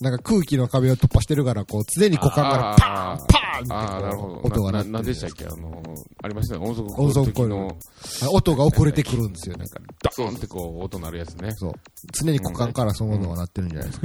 [0.00, 4.34] なんか空気の壁を突破してるから、こう、常に股間からパーンパーンってああ、なるほど。
[4.34, 5.82] な音が鳴ってるなんでしたっけあの、
[6.22, 6.66] ありましたね。
[6.66, 7.78] 音速音速コイルの、
[8.32, 9.66] 音が遅れてくるんですよね。
[10.02, 11.52] ダーンってこう、音鳴るやつね。
[11.52, 11.72] そう。
[12.12, 14.00] 常に股間からその音が鳴ってるんじゃないです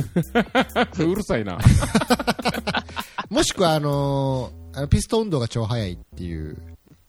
[0.74, 0.88] か。
[1.04, 1.58] うるさいな。
[3.32, 6.56] もしくは、あのーあのピストン運動が超速いっていう、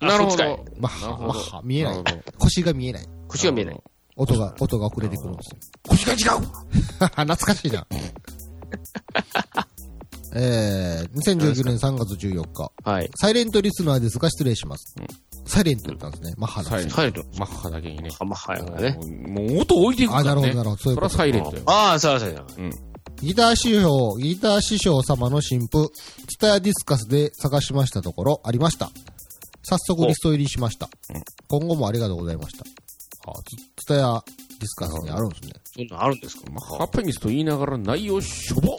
[0.00, 0.64] なるほど。
[0.78, 2.02] マッハ、マッハ、見えない。
[2.38, 3.06] 腰が見えない。
[3.28, 3.82] 腰が見えない。
[4.16, 5.56] 音が、音が遅れてくるんですよ。
[5.86, 6.40] 腰が違う
[7.04, 7.86] 懐かしいな。
[10.34, 12.72] えー、2019年3月14日。
[12.84, 13.10] はい。
[13.16, 14.94] サイレントリスナーですが失礼します。
[15.46, 16.34] サイレントだったんですね。
[16.38, 18.10] マッハなんですよサイレン入るマッハだけにね。
[18.18, 18.98] あんま早いからね。
[19.26, 20.40] もう音置いていくかあ、らね。
[20.40, 20.82] なるほど、なるほど。
[20.82, 21.16] そういうこと。
[21.16, 21.62] サイレントよ。
[21.66, 22.70] ああ、そうそうそう。
[23.20, 25.90] ギター師匠、ギター師匠様の新譜、
[26.28, 28.90] ツタヤディスカスで探しましたところ、ありました。
[29.62, 30.88] 早速リスト入りしました。
[31.48, 32.64] 今後もありがとうございました。
[33.26, 33.32] あ、
[33.76, 34.22] ツタヤ
[34.60, 35.52] ディスカスにあるんですね。
[35.64, 36.50] そんなんあるんですか？
[36.50, 38.76] マッハペニスと言いながら内容しょぼ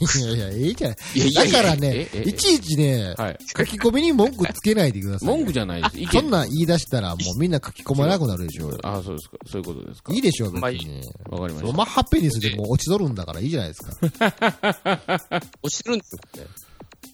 [0.00, 1.32] いやいや、いいじゃない。
[1.32, 3.38] だからねえ、えいちいちね、はい。
[3.56, 5.28] 書き込みに文句つけないでください。
[5.28, 6.12] 文句じゃないです。
[6.12, 8.76] そんなん言い出したらもうみんな書き込まなくなるでしょ。
[8.82, 9.36] ああ、そうですか。
[9.46, 10.12] そういうことですか。
[10.12, 11.02] いいでしょう、別に。
[11.30, 11.72] わかりました。
[11.72, 15.40] マッハペニスでもう落ちとるんだからいいじゃないですか。
[15.62, 16.46] 落ちてるんですよ。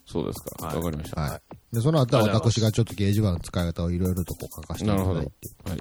[0.06, 0.66] そうですか。
[0.66, 1.20] はいわかりました。
[1.20, 1.40] は
[1.72, 1.74] い。
[1.74, 5.20] で、その後は私がちょっと掲示板の使い方をいろいろとこう書かせていなるほど。
[5.20, 5.32] ただい
[5.70, 5.80] はい。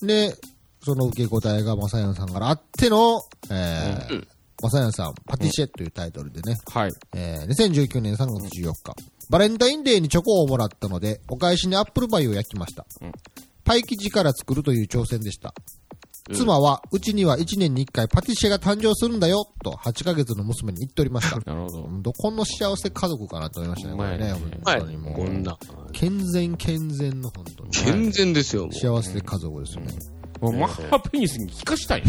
[0.00, 0.06] て。
[0.06, 0.36] で、
[0.84, 4.26] その受け答えがまさやんさんからあっての、えー、
[4.66, 6.90] まさやんさん、パティシエというタイトルでね、はい。
[7.14, 8.94] えー、2019年3月14日、
[9.30, 12.84] バレンタインデーにチョコをもらったので、お返しにアップルパイを焼きました。
[13.00, 13.12] うん
[13.64, 15.52] パイ生地から作るという挑戦でした。
[16.32, 21.38] 妻は、うちには1年に1回パティシエが誕生するんだよ、と8ヶ月の娘に言っておりました。
[21.52, 21.88] なるほど。
[22.00, 24.32] どこの幸せ家族かなと思いましたね、これね。
[24.32, 24.80] ほんまはい。
[24.80, 25.58] 本当にもうこんな。
[25.92, 27.70] 健全健全の本当に。
[27.70, 28.72] 健全ですよ、もう。
[28.72, 29.92] 幸せ家族ですよね。
[30.40, 32.02] もうマッハペニスに聞かしたい。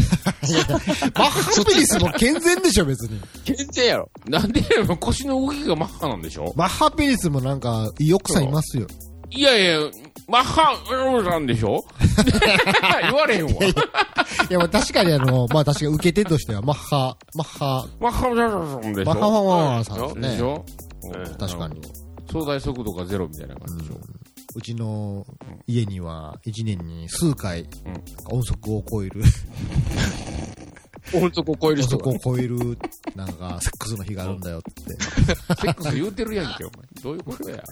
[1.15, 3.19] マッハペニスも健全でしょ、別に。
[3.45, 4.09] 健全やろ。
[4.27, 4.61] なんで
[4.99, 6.53] 腰の動きがマッハなんでしょ？
[6.55, 8.87] マッハペニスもなんか、いい奥さんいますよ。
[9.29, 9.79] いやいや、
[10.29, 11.83] マッハ、うんなんでしょ？
[13.03, 13.51] 言われへんわ。
[13.51, 13.57] い
[14.49, 19.13] や、まあ確かにあの、まあ確かに受け手としては、マッハ、マッハ、マッハなんでしょ？
[19.13, 19.43] マッハマ
[19.77, 20.29] マさんですね。
[20.31, 20.65] でしょ？
[21.03, 21.81] うん確かに。
[22.31, 23.99] 相対速度がゼロみたいな感じでしょ。
[24.57, 25.23] うちの
[25.67, 27.69] 家には、一年に数回、
[28.31, 29.21] 音速を超える、
[31.13, 32.35] 音速を超える音人が速を。
[32.35, 32.57] 超える、
[33.15, 34.93] なんか、セックスの日があるんだよって。
[35.61, 37.03] セックス言うてるやんけ、お前。
[37.03, 37.63] どういうことや。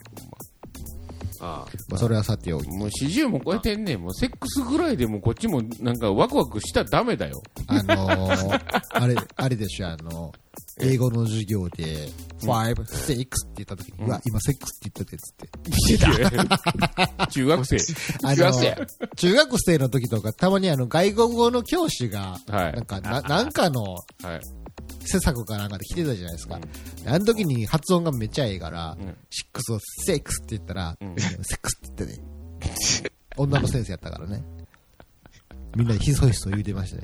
[1.42, 2.70] あまあそれはさておき。
[2.70, 4.02] もう40も超えてんねん。
[4.02, 7.42] もうセックスぐらいでもうこっちもなんかワクワクしたらダメだよ。
[7.68, 10.32] あのー、あれ、あれでしょ、あの、
[10.82, 12.10] 英語の授業で、
[12.42, 17.28] five, six って言った時に、うわ、今セックスって言ったで、つって。
[17.32, 17.78] 中学生。
[17.78, 23.98] 中学生中学生の時とか、たまにあの、外国語の教師が、はいなんか、な、なんかのは
[24.36, 24.42] い。
[25.06, 26.60] 施策かなんかで来てたじゃないですか。
[27.06, 31.06] あの時に発音がめっちゃええから、うんシックスをセックスって言ったら、んセ
[31.56, 32.24] ックスって言ってね。
[33.38, 34.44] 女の先生やったからね。
[35.76, 37.04] みんなでひそひそ言うてましたね。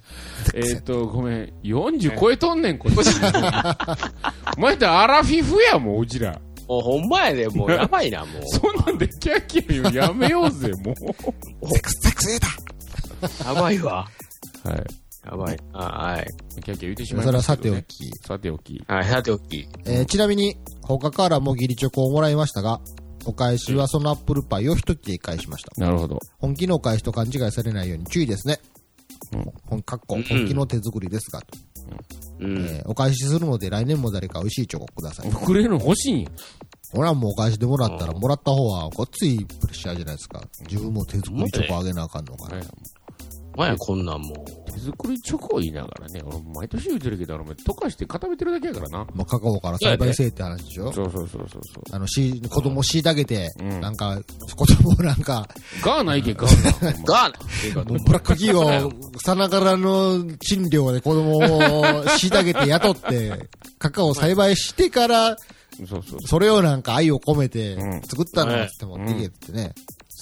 [0.56, 1.54] えっと、ごめん。
[1.64, 3.10] 40超えとんねん、こっち。
[4.58, 6.40] お前ってアラフィフやもん、うちら。
[6.68, 8.42] もうほんまやで、もうやばいな、もう。
[8.46, 14.08] そんなんでキャッキャ言うやめようぜ、もセックス、セックス言うやばいわ。
[14.66, 14.70] う。
[14.70, 14.84] はい。
[15.26, 15.60] やばい。
[15.74, 16.28] あはい。
[16.56, 17.82] キャッキャ言うてしまいましたけど、ね。
[17.82, 18.10] ておき。
[18.26, 18.84] さておき。
[18.88, 19.68] はい、さておき。
[19.86, 22.80] えーちなみに、他からもギリチョコをもらいましたが、
[23.26, 25.72] お返しはそのアップルパイを一切れ返しました。
[25.80, 26.20] なるほど。
[26.40, 28.60] 本気のお返しと勘違いされないように注意ですね。
[29.34, 31.48] うん本かっこうん本気の手作りですが、と
[32.40, 32.58] うん。
[32.58, 35.32] えーお返しするので来年も誰か美味しいチョコください。
[35.32, 36.30] くれるの欲しいんや。
[36.94, 40.44] 俺はもうお返しでもらったら、もらった方はごっついプレッシャーじゃないですか。
[40.70, 42.62] 自分も手作りチョコあげなあかんのかな。
[43.56, 44.72] はいまや、こんなんもう。
[44.72, 49.00] 手作りチョコ言いながらね、俺毎年言うてるけど、俺溶かして固めてるだけやからな。
[49.14, 51.96] まあ、カカオから栽培せえって話でしょそうそうそうそうそう。
[51.96, 54.22] あの、し、子供虐げて、うんなんか、
[54.56, 55.48] 子供なんか、
[55.84, 56.92] ガーナ行け、ガーナ。
[57.04, 58.92] ガーもうブラック企業
[59.24, 65.36] さながらの賃料で子供を虐げて雇って、カカオを栽培してから、
[65.88, 66.20] そうそう。
[66.26, 69.74] それをなんか愛を込めてうん作ったのっつって持ってけってね。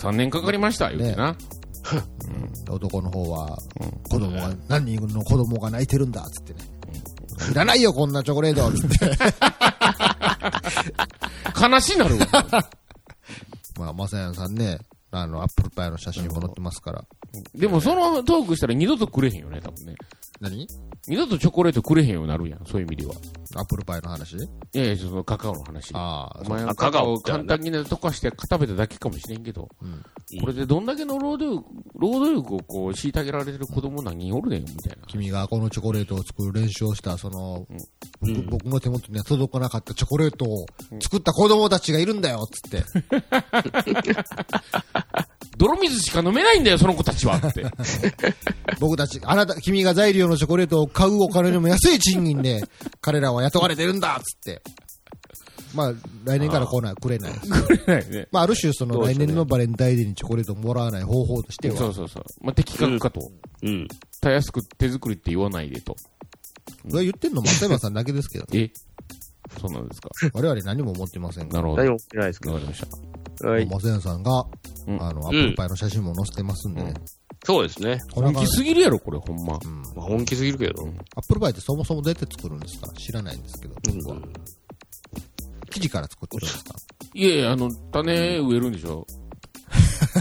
[0.01, 1.35] 3年かかりました、言うてな。
[2.69, 3.57] 男の方は、
[4.09, 6.59] 子供が、何人の子供が泣いてるんだっつってね。
[7.51, 9.09] いらないよ、こんなチョコレートっつって。
[11.59, 12.27] 悲しなるわ。
[13.79, 14.79] まあ、まさやんさんね、
[15.11, 17.03] あの、アップルパイの写真も載ってますから。
[17.55, 19.95] でもそのトークしたら二度とくれへんよね、多分ね。
[20.39, 20.67] 何？
[21.07, 23.15] 二度とチョコレートくれへんようになるやん、そういう意味では。
[23.55, 24.37] アップルパイの話？
[24.37, 24.39] い
[24.73, 25.91] やいや、そのカカオの話。
[25.93, 30.03] ああお、前はあカカオを簡単にね溶かして固めただけかもしれんけど、うん
[30.39, 35.07] これでどんだけの労働力、労働力をこう、虐げられてる子供何人おるねん、みたいな。
[35.07, 37.77] 君がこのチョコレートを作る練習をした、その、うん
[38.21, 40.65] 僕僕の手元には届かなかったチョコレートを
[41.01, 42.83] 作った子供たちがいるんだよっつって。
[45.59, 47.65] 泥水しか飲めないんだよ、その子たちはって。
[48.79, 52.63] 僕たち、あなた、君が材料のチョコレートを買うお金よりも安い賃金で、
[53.01, 54.61] 彼らは雇われてるんだっつって。
[55.75, 55.93] まあ、
[56.23, 57.33] 来年から来ない、くれない。
[57.37, 58.27] くれないね。
[58.31, 62.23] まあ、ある種、そのそうですね来年のバレンタインデーにチョコレートをもらわない方法としては、そうそうそう。
[62.41, 63.29] まあ、的確かと。
[63.61, 63.87] うん。
[64.21, 65.95] たやすく手作りって言わないでと。
[66.89, 68.71] それ言ってんの松山さんだけですけど、え？
[69.59, 70.09] そうなんですか。
[70.33, 71.81] 我々何も思ってませんがなるほど。
[71.81, 72.53] わ何もないですけど。
[72.55, 72.83] かりまし
[73.41, 73.47] た。
[73.47, 73.65] はい。
[73.67, 74.45] 松山さんが、
[74.87, 76.93] うんあの、アップルパイの写真も載せてますんでね。
[77.45, 77.99] そうですね。
[78.13, 79.57] 本気すぎるやろ、これ、ほんま。
[79.63, 80.83] うんまあ本気すぎるけど。
[81.15, 82.87] アップルパイってそもそもどうやって作るんですか？
[82.93, 84.17] 知らないんですけど、僕は。
[85.71, 86.75] 生地から作ってるんですか？
[87.13, 89.07] いやいや、あの、種植えるんでしょ。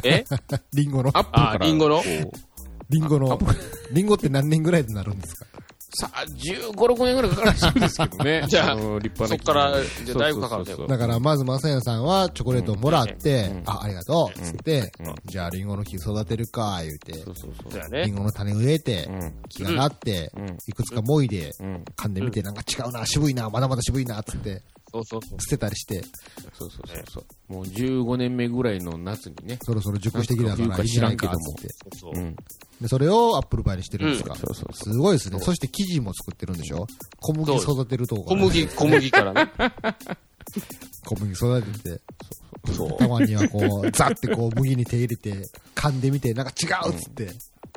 [0.05, 0.25] え？
[0.75, 1.53] リンゴのアップルから。
[1.53, 2.03] あリンゴの
[2.91, 3.39] リンゴの
[3.93, 5.47] リンゴって何年ぐらいでなるんですか？
[5.91, 8.45] さあ、15、6年ぐらいかかるそうですけどね。
[8.49, 17.73] じゃあの立派なそっから木じゃあだいぶかかるだから、まず、まさやさんはチョコレートをもらって、うんあ、ありがとう、つって、うんじゃあ、リンゴの木育てるか、言うてそ、うそうそう。
[17.73, 18.05] そうやね。
[18.05, 19.35] リンゴの種植えてう、ん。
[19.49, 20.57] 木がなって、うん。
[20.67, 21.85] いくつかもいで、うん。
[21.97, 25.41] 噛んでみて、なんか違うな、渋いな、まだまだ渋いな、つって、そうそうそう。
[25.41, 26.03] 捨てたりして、
[26.53, 27.53] そうそうそうそう。
[27.53, 29.59] もう15年目ぐらいの夏にね。
[29.63, 31.69] そろそろ熟してきたからいいんじゃないか、つって。
[31.99, 32.25] そうそうう。
[32.27, 32.37] ん。
[32.81, 35.41] で、それをアップルパイにしてるんですか、そうそうそすごいですね。
[35.41, 36.87] そして生地も作ってるんでしょ？
[37.21, 39.53] 小麦育てるとこから小麦、小麦からね。
[41.05, 42.01] 小麦育てて、
[42.73, 42.99] そう。
[42.99, 47.29] たまにはこう、ザってこう、麦に手入れて、噛んでみて、なんか違うっつって、う。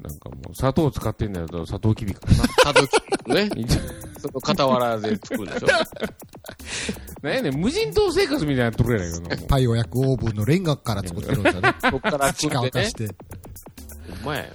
[0.04, 2.22] なんかもう砂糖使ってんだけど、砂糖きびか
[2.66, 2.74] な。
[2.74, 2.92] たどき、
[3.28, 3.50] ね。
[3.56, 3.82] いいんじゃ
[4.20, 5.68] その傍らで作るんでしょ。
[7.22, 9.36] なんやねん無人島生活みたいになっとるやないかな。
[9.36, 11.76] もうパイを焼くオーブンのレンガから作ってるんですよね。
[11.82, 12.94] そっから作ってね力を貸し。
[12.94, 13.08] て。
[13.08, 14.46] ほんまや。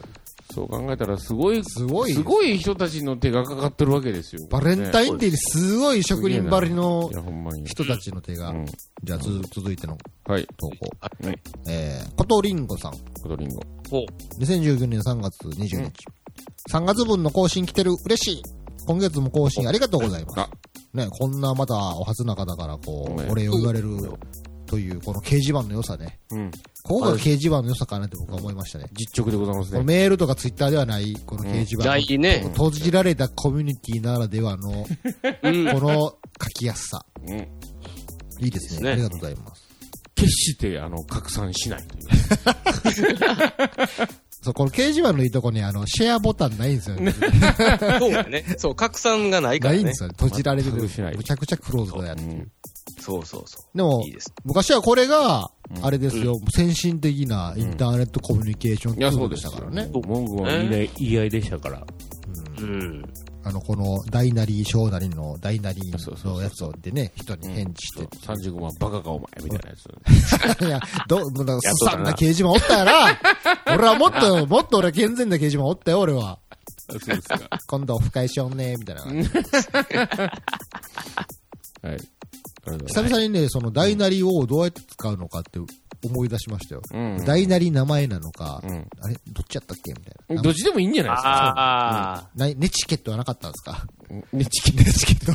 [0.52, 4.46] そう考えたらすごい、すごいすごい人たちの手がかかってるわけですよ。
[4.48, 7.10] バレンタインデーにすごい職人ばりの。
[7.64, 8.50] 人たちの手が。
[8.50, 8.66] うん。
[9.02, 10.46] じゃあ、つ続いてのはい。
[10.56, 10.90] 投稿。
[11.00, 11.38] はい。
[11.68, 12.92] えー、ことりんごさん。
[13.22, 13.60] コトリンゴ。
[13.90, 14.40] ほう。
[14.40, 16.06] 2019年3月20日。
[16.70, 17.92] 3月分の更新来てる。
[18.04, 18.42] 嬉しい。
[18.86, 20.40] 今月も更新ありがとうございます。
[20.40, 20.50] あ、
[20.94, 23.88] ね、こんなまたお初な方からこねう、お礼を言われる
[24.66, 26.18] という、この掲示板の良さね。
[26.30, 26.50] うん。
[26.82, 28.86] ここが掲示板の良さかなって僕は思いましたね。
[28.92, 29.82] 実直でございますね。
[29.82, 31.84] メールとかツイッターではない、この掲示板。
[31.84, 32.42] 大ね。
[32.52, 34.86] 閉じられたコミュニティならではの、
[35.42, 35.66] うん。
[35.72, 37.04] この書きやすさ。
[37.26, 37.38] うん。
[38.40, 38.88] いいですね。
[38.88, 39.66] ねありがとうございます。
[40.14, 42.02] 決して、あの、拡散しないという。
[44.46, 47.12] そう、この掲示板のいいとこに、あの、シェアボタンないんですよね。
[47.98, 48.44] そうやね。
[48.58, 50.04] そう、拡散がないからねないんです。
[50.04, 50.14] よね。
[50.16, 50.76] 閉じられてる。
[50.76, 52.48] 全くしないむちゃくちゃクローズドやっていう。
[52.88, 54.02] うんそうそうそでもう。
[54.04, 54.32] いい、です。
[54.44, 59.90] 昔はこれがう、んあれですよ、先進的なインターネットコミュニケーションツいや、ールそうでしでしたたからね。
[59.92, 61.86] 文句は言い合い言い合いでしたから。
[62.58, 63.04] うん。
[63.44, 69.86] あの、この大なり小なりの大なりそうそうそうのやつをでね、人に返事してそう35万バカかお前みたいなやつ。
[70.66, 72.92] いや、ど、もうなんかすさんな掲示板おったよな。
[73.72, 76.40] 俺はもっと、もっと俺は健全な掲示板おったよ、俺は。
[76.90, 77.38] そうですか。
[77.68, 79.02] 今度オフ会しようね、みたいな。
[81.82, 81.98] はい。
[82.86, 85.58] 久々にね、その大なりをどうやって使うのかって
[86.04, 86.82] 思い出しましたよ。
[86.92, 90.42] うん大なり名前なのか、うんあれどっちやったっけみたいな。
[90.42, 91.28] どっちでもいいんじゃないですか。
[91.30, 93.86] ああ、なネチケットはなかったんですか？
[94.32, 95.32] ねチキネチケット。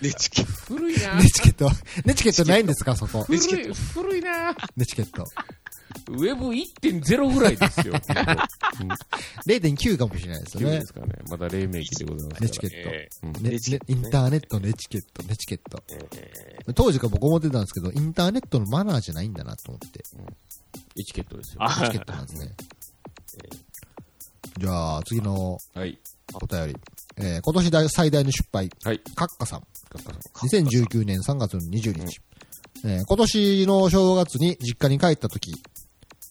[0.00, 1.68] で、チキ古いなネチケット。
[2.04, 3.24] ネチケットないんですかそこ。
[3.24, 5.24] 古い、古いなネチケット。
[6.10, 7.94] ウェブ1.0ぐらいですよ。
[9.46, 10.86] 0.9かもしれないですよね9で。
[10.86, 11.12] すからね。
[11.30, 12.40] まだ黎明期でございますから。
[12.40, 13.40] ネチケッえうんト。
[13.40, 15.82] ねネチケットねインターネットのネチケット、ネチケット。
[16.74, 20.00] 当時から僕思ってたんですけど、インターネットのマナーじゃないんだなと思って。
[20.98, 21.62] エチケットですよ。
[21.62, 22.52] あネチケットなんですね。
[24.58, 25.98] じゃあ、次のはい。
[26.34, 26.76] お便り。
[27.20, 29.00] えー今年大最大の失敗、はい。
[29.14, 29.60] カッカさん。
[29.88, 32.20] カッカさん2019年3月の20日。
[32.84, 35.58] えー今年の正月に実家に帰った時、うん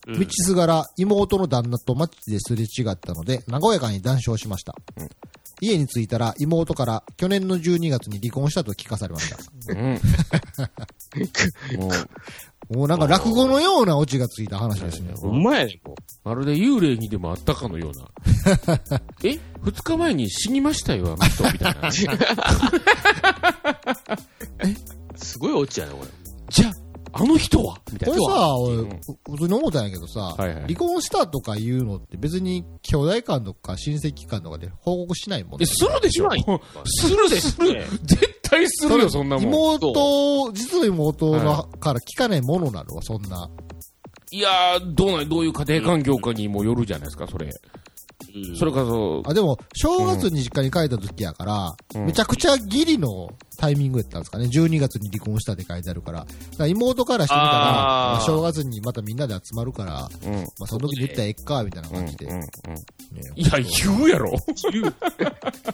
[0.07, 4.75] 道すがら妹の旦那と街ですれ違ったので、和やかに談笑しました。
[4.97, 5.09] うん
[5.59, 9.37] 家に着いたら妹から去年の12月に離婚したと聞かされました。
[9.73, 9.99] うん。
[11.79, 11.89] も
[12.69, 15.13] う、もうなんか落語のようなオチがついた話ですね。
[15.15, 18.07] ほんまやねん、もまるで幽霊にでもあったかのような。
[19.23, 19.39] え？
[19.63, 21.89] 二日前に死にましたよ、あの人、みたいな。
[21.89, 21.91] う。
[25.17, 26.11] すごいオチやねん、これ。
[26.49, 26.71] じゃ
[27.13, 27.79] あ、あの人は？
[27.91, 28.17] みたいな。
[28.17, 28.89] これさ、俺、うん。
[29.29, 30.61] 普通に思ったんやけどさ、はいはい。
[30.63, 36.29] 離婚したとかいうのって別に兄弟間とか親戚間とかで報告しないもんえ、するでしょ？
[36.31, 36.61] しない。
[36.85, 37.85] するで、する。
[38.03, 39.45] 絶対するよ、そんなもん。
[39.45, 43.49] 妹、実の妹のはから聞かないものなのは、そんな。
[44.31, 47.49] いやー、どうなん、どういう家庭環境かにもよるじゃないですか、それ。
[48.59, 49.23] それからそ。
[49.25, 52.05] あ、でも、正月に実家に帰った時やから、うん。
[52.07, 54.45] めちゃくちゃギリのタイミングやったんですかね。
[54.45, 56.19] 12月に離婚したって書いてあるから。
[56.19, 60.33] だから妹からしてみたら、あーまあ正月にまたみんなで集まるから、う、うん。
[60.35, 62.25] まあ、その時に言ったらええか、みたいな感じで。
[63.35, 64.31] いや、言うやろ。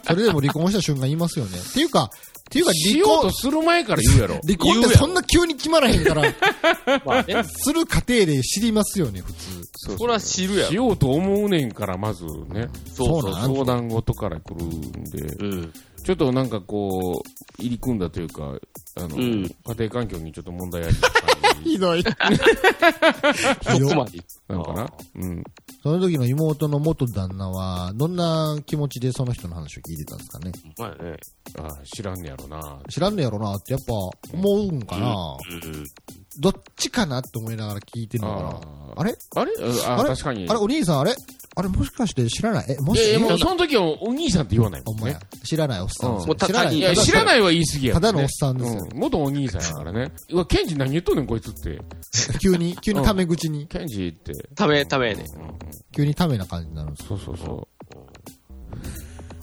[0.04, 1.58] それでも離婚した瞬間言いますよね。
[1.58, 4.34] っていうか、っていうか離婚しようと、する前から言うやろ。
[4.46, 6.22] 離婚ってそんな急に決まらへんから、
[7.04, 9.38] まあね、する過程で知りますよね、普通。
[9.76, 10.68] そうそら知るやろ。
[10.68, 12.68] しようと思うねんから、まずね。
[12.94, 15.72] そうそうなん相談事から来るんで、うん。
[16.04, 18.58] ちょっとなんかこう、入り組んだというか、
[18.96, 20.94] あの、うん家庭環境にちょっと問題あり
[21.64, 22.02] ひどい。
[22.04, 22.10] そ
[23.88, 24.20] こまで。
[24.48, 24.92] なのかな？
[25.16, 25.44] うん。
[25.82, 30.52] その時の妹の元旦那は、どんな気持ちでその人の話を聞いてたんですかね？
[30.78, 31.16] まやね。
[31.58, 32.78] あ知らんねやろな。
[32.90, 35.86] 知らんねやろなってやっぱ思うんかな、うん。
[36.38, 38.48] どっちかなって思いながら聞いてるのかな？
[38.96, 39.16] ああれ？
[39.36, 39.52] あれ？
[39.86, 40.08] ああれ？
[40.10, 40.46] 確かに。
[40.48, 40.58] あれ？
[40.58, 41.14] お兄さんあれ？
[41.56, 42.66] あれもしかして知らない？
[42.68, 45.16] え、もしいやいや、もうその時はお兄さんって言わないもんね。
[45.44, 46.26] 知らないおっさんですよ。
[46.26, 46.76] もうた知らない。
[46.76, 48.00] いや、知らないは言い過ぎや、ね。
[48.00, 48.98] ただのおっさんですようん。
[48.98, 50.12] 元お兄さんやからね。
[50.30, 51.80] うわ、ケンジ何言っとんねん、こいつって。
[52.42, 54.32] 急に、急にタメ口に、ケンジって。
[54.54, 55.24] ため、ためやね。
[55.94, 57.68] 急にタメな感じになるんですそうそうそ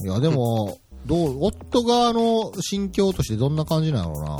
[0.03, 4.37] いや、でも、どう、夫側の心境としてどんな感じなのな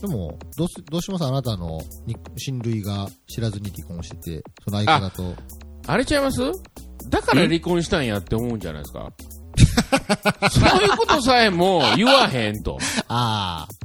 [0.00, 1.24] でも、どうす、どうします？
[1.24, 5.22] あなたのに親類が知らずに離婚してて、その相方と。
[5.30, 5.36] う。
[5.86, 6.40] あれちゃいます？
[7.08, 9.12] だから離婚したんやって思うんじゃないですか。
[10.50, 12.78] そういうことさえも言わへんと。
[13.08, 13.80] ああ。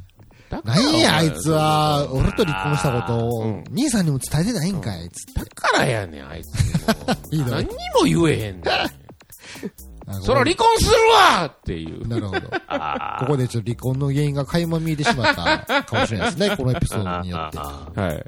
[0.49, 5.39] だからなんや、あいつは、俺と離婚したことをうん、兄さんにも伝えてないんかい、つって。
[5.39, 6.53] だからやねん、あいつ
[7.33, 8.65] いい何にも言えへんねん。
[10.07, 12.07] あそら離婚するわっていう。
[12.07, 12.41] なるほど。
[12.67, 17.57] あここでちょっと離婚の原因が垣間見えてしまったかもしれないですね、このエピソードによって。
[17.59, 18.25] あはい。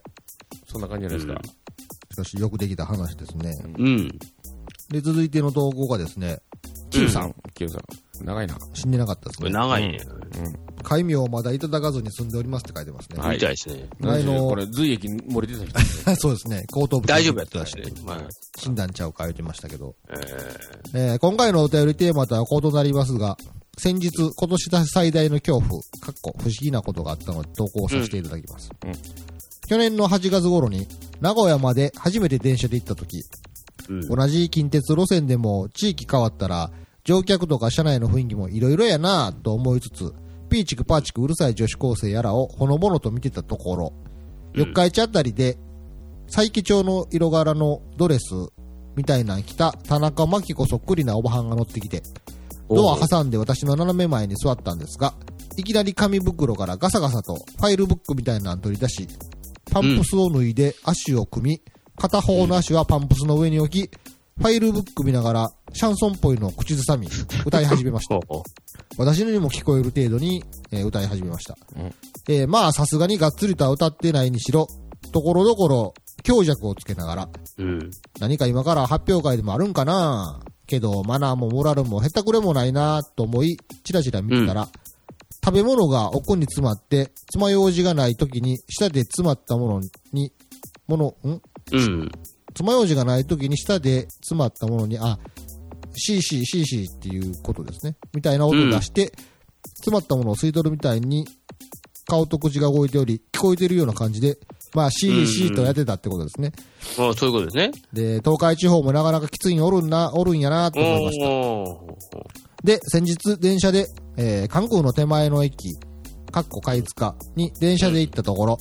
[0.66, 1.54] そんな感じじゃないですか。
[2.14, 3.52] しかし、よくできた話ですね。
[3.78, 4.20] うん。
[4.90, 6.40] で、続いての投稿がですね、
[6.90, 7.36] Q さん。
[7.54, 8.26] Q さん。
[8.26, 8.58] 長いな。
[8.74, 9.54] 死んでなかったですこれね。
[9.58, 10.00] 長いね。
[10.84, 13.22] 戒名をまだいただかずに住んでおりますって書いてますね。
[13.22, 13.90] はいみたいですね。
[14.00, 16.16] 来のこれ、髄液漏れてた人。
[16.16, 16.66] そうですね。
[16.72, 18.02] 後頭部大丈夫やったらしいらしいね。
[18.06, 18.22] まあ、
[18.58, 19.96] 死んだんちゃうか言ってましたけど。
[20.10, 20.14] え
[20.94, 23.38] えー今回のお便りテーマとは異なりますが、
[23.78, 28.70] 先日、今年最大の恐怖、かっこ不思議なことがあったので投稿させていただきます。
[28.86, 28.92] うん
[29.70, 30.88] 去年の8月頃に、
[31.20, 33.22] 名古屋まで初めて電車で行った時、
[34.10, 36.72] 同じ近鉄路線でも地域変わったら、
[37.04, 40.14] 乗客とか車内の雰囲気もいろいろやなぁと思いつつ、
[40.50, 43.94] ピーチクパーチクうるさい女子高生やらをほのぼのと見てたところ、
[44.54, 44.60] うん。
[44.60, 45.58] 四日市あたりで、
[46.28, 48.34] 佐伯町の色柄のドレス
[48.96, 52.04] みたいなん着た田中真紀子そっくりなおばはんが乗ってきて、
[52.70, 55.14] ドア挟んで私の斜め前に座ったんですが、
[55.56, 59.08] いきなり紙袋からガサガサとファイルブックみたいなの取り出し、
[59.72, 61.62] パンプスを脱いで足を組み、
[61.98, 63.92] 片方の足はパンプスの上に置き、
[64.38, 67.08] ファイルブック見ながら、シャンソンっぽいのを口ずさみ、
[67.46, 68.20] 歌い始めました。
[68.98, 71.58] 私のにも聞こえる程度に、えー歌い始めました。
[71.76, 71.86] うん。
[72.30, 74.68] えーまあ、さすがにがっつりとは歌ってないにしろ、
[75.12, 75.94] ところどころ
[76.24, 77.92] 強弱をつけながら、うん。
[78.20, 80.40] 何か今から発表会でもあるんかな？
[80.68, 84.68] けど、マナーもモラルもへったくれもないなと思い、チラチラ見てたら、
[85.44, 89.82] 食べ物が奥に詰まって、爪楊枝がない時に、舌で詰まったもの
[90.12, 90.34] に、
[90.88, 91.42] もの、ん？
[91.72, 92.12] うん。
[92.54, 95.20] 爪楊枝がない時に舌で詰まったものに、あ、
[95.96, 97.96] シーシーシーシーっていうことですね。
[98.14, 99.12] みたいな音を出して、
[99.76, 101.28] 詰まったものを吸い取るみたいに、
[102.08, 104.38] 顔と口が動いており、聞こえてるような感じで、
[104.74, 106.52] まあ、シーシーとやってたってことですね。
[106.98, 107.72] あそういうことですね。
[107.94, 111.28] で、東海地方もなかなかきついんおるんな、おるんやなと思いました。
[111.30, 111.98] お
[112.64, 113.88] で、先日電車で、
[114.18, 115.76] えー、韓国の手前の駅、
[116.32, 118.58] かっこ貝塚に電車で行ったところ、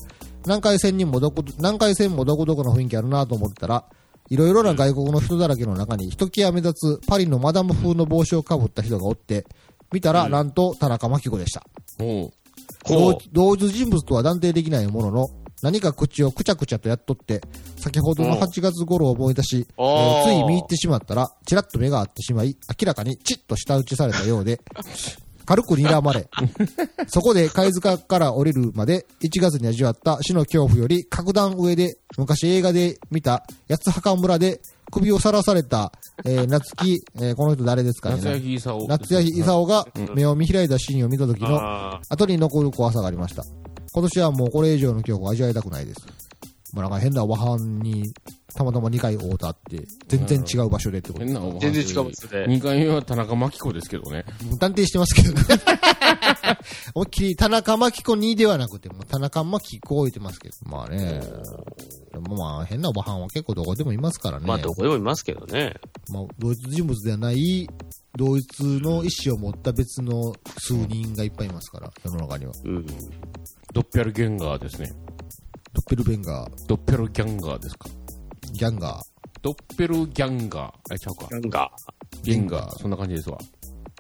[0.47, 3.85] 南海線にもどこ、南海線もどこどこの雰囲気あるなと思ってたら、
[4.29, 9.45] いろいろな外国の人だらけの中に、ひときわ目立つパリのマダム風の帽子をかぶった人がおって、
[9.93, 11.65] 見たら、なんと田中真紀子でした。
[12.01, 12.31] おう。
[12.85, 13.19] ほう。
[13.33, 15.27] 同同一人物とは断定できないものの、
[15.63, 17.41] 何か口をくちゃくちゃとやっとって、
[17.77, 24.61] 先ほどの8月頃を思い出し、えーつい見入ってしまったら、ちらっと目が合ってしまい、明らかにチッと舌打ちされたようで、
[25.47, 26.29] 軽く睨まれ、
[27.09, 35.93] そこで貝塚から降りるまで1月に味わった死の恐怖より格段上で、昔映画で見た八つ墓村で首をさらされた、
[36.25, 38.87] えー夏木、えーこの人誰ですかね夏焼勲。
[38.89, 43.45] 夏谷勲が目を見開いたシーンを見た時のあ後に残る怖さがありました。
[43.93, 46.01] 今年はもうこれ以上の恐怖を味わいたくないです。
[46.73, 48.05] まあなんか変なおばはんに
[48.55, 51.25] たまたま2回会うたって、全然違う場所でってこと。
[51.25, 52.45] 変なおばはん全然違うんですね。
[52.45, 54.25] 2回目は田中真紀子ですけどね。
[54.59, 55.43] 断定してますけどね。
[56.95, 60.55] 思いっきり田中真紀子にではなくて、もう田中真紀子置いてますけど。
[60.65, 61.21] まあね。
[62.13, 64.47] でもまあ変なおばはんは結構どこでもいますからね。
[64.47, 65.75] まあ、どこでもいますけどね。
[66.09, 67.69] まあ同一人物ではない、
[68.17, 72.53] 同一の意思を持った別の数人がいっぱいいますから、世の中には。
[72.65, 72.87] うん。
[73.73, 74.93] ドッペルゲンガーですね。
[75.75, 77.91] ドッペルベンガー、ドッペルギャンガーですか。
[78.57, 79.01] ギャンガー。
[79.43, 80.95] ドッペルギャンガー。
[80.95, 81.29] あ、ちゃうか。
[81.31, 81.73] なんか、
[82.23, 82.79] ゲンガー。
[82.79, 83.39] そんな感じですわ。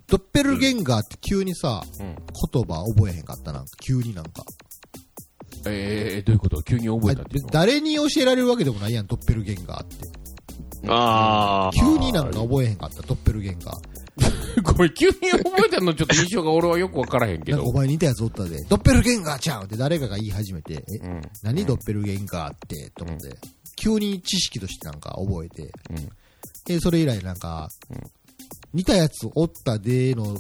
[0.08, 2.16] ドッペルゲンガーって急にさ、うん。
[2.52, 4.44] 言葉覚えへんかったなんか、急になんか。
[5.66, 6.62] えー、どういうこと？
[6.62, 7.46] 急に覚えたっていうの？
[7.46, 10.08] は誰に教えられるわけでもないやん、ドッペルゲンガーって。
[10.88, 11.70] ああ。
[11.72, 13.76] 急になんか覚えへんかった、ドッペルゲンガー。
[14.62, 17.74] これ急に覚えたのちょっと印象が俺はよくわからへんけどなんかお。
[17.74, 21.20] 前似たやつおったで、ドッペルゲンガーちゃうんって誰かが言い始めて、え、うん。
[21.42, 23.36] 何ドッペルゲンガーって、と思って、
[23.76, 26.08] 急に知識としてなんか覚えて、うん。
[26.64, 28.00] で、それ以来なんか、うん
[28.74, 30.36] 似たやつおったでの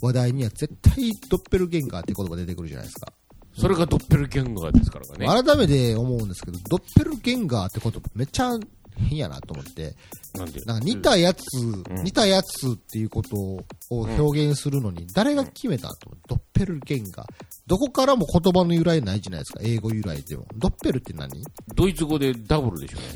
[0.00, 3.12] 話題には絶対ドッペルゲンガーって言葉出てくるじゃないですか。
[3.58, 5.26] それがドッペルギャンガーですからね。
[5.26, 8.56] 改めて思うんですけど、ドッペルゲンガーって言葉めっちゃ
[8.96, 9.96] 変やなと思って、
[10.34, 10.60] なんで？
[10.60, 17.26] なんか似たやつ、ん似たやつっていうことを表現するのに、誰が決めたと思って、ドッペルゲンガー。
[17.66, 20.46] どこからも言葉の由来ないじゃないですか、英語由来でも。
[20.56, 21.28] ドッペルって何？
[21.74, 23.08] ドイツ語でダブルでしょうね。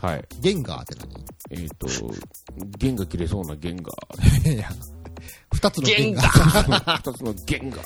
[0.00, 0.24] はい。
[0.40, 0.94] ゲンガーって
[1.50, 1.62] 何？
[1.62, 1.86] えっ、と、
[2.78, 3.92] 弦が切れそうな弦が。
[4.44, 4.68] いや、
[5.54, 6.96] 二つのゲンガゲンー。
[6.98, 7.78] 二つの弦が。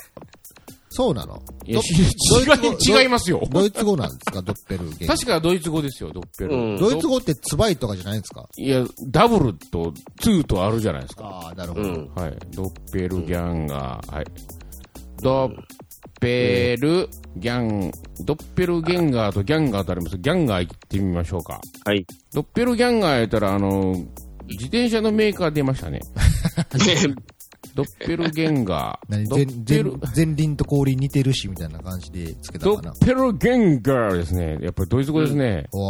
[0.89, 1.41] そうなの？
[1.65, 1.93] いや、どし
[2.31, 3.41] ドイツ語違い、違いますよ。
[3.51, 5.17] ドイツ語なんですか、ドッペルゲンガー。
[5.19, 6.55] 確かドイツ語ですよ、 Doppel。
[6.55, 8.45] うんドイツ語ってツバイとかじゃないんですか？
[8.57, 11.25] いや、ダブルとツーとあるじゃないですか。
[11.25, 11.83] ああ、なるほど。
[11.83, 12.11] うん。
[12.15, 12.37] はい。
[12.51, 14.15] ドッペルギャンガー。
[14.15, 14.25] はい。
[15.21, 15.51] ドッ
[16.19, 17.91] ペルギャン、
[18.23, 20.17] ドッペルゲンガーとギャンガーとあります。
[20.17, 21.61] ギャンガー行ってみましょうか。
[21.85, 22.05] はい。
[22.33, 23.93] ドッペルギャンガーやったら、あの、
[24.47, 26.01] 自転車のメーカー出ましたね。
[27.75, 29.11] ドッペルゲンガー。
[29.11, 29.27] 何？
[29.27, 32.81] ド前ッペル、前前輪と後輪似てるし、みたいな感じでつけたかな？
[32.81, 34.57] ドッペルゲンガーですね。
[34.61, 35.67] やっぱりドイツ語ですね。
[35.71, 35.83] おー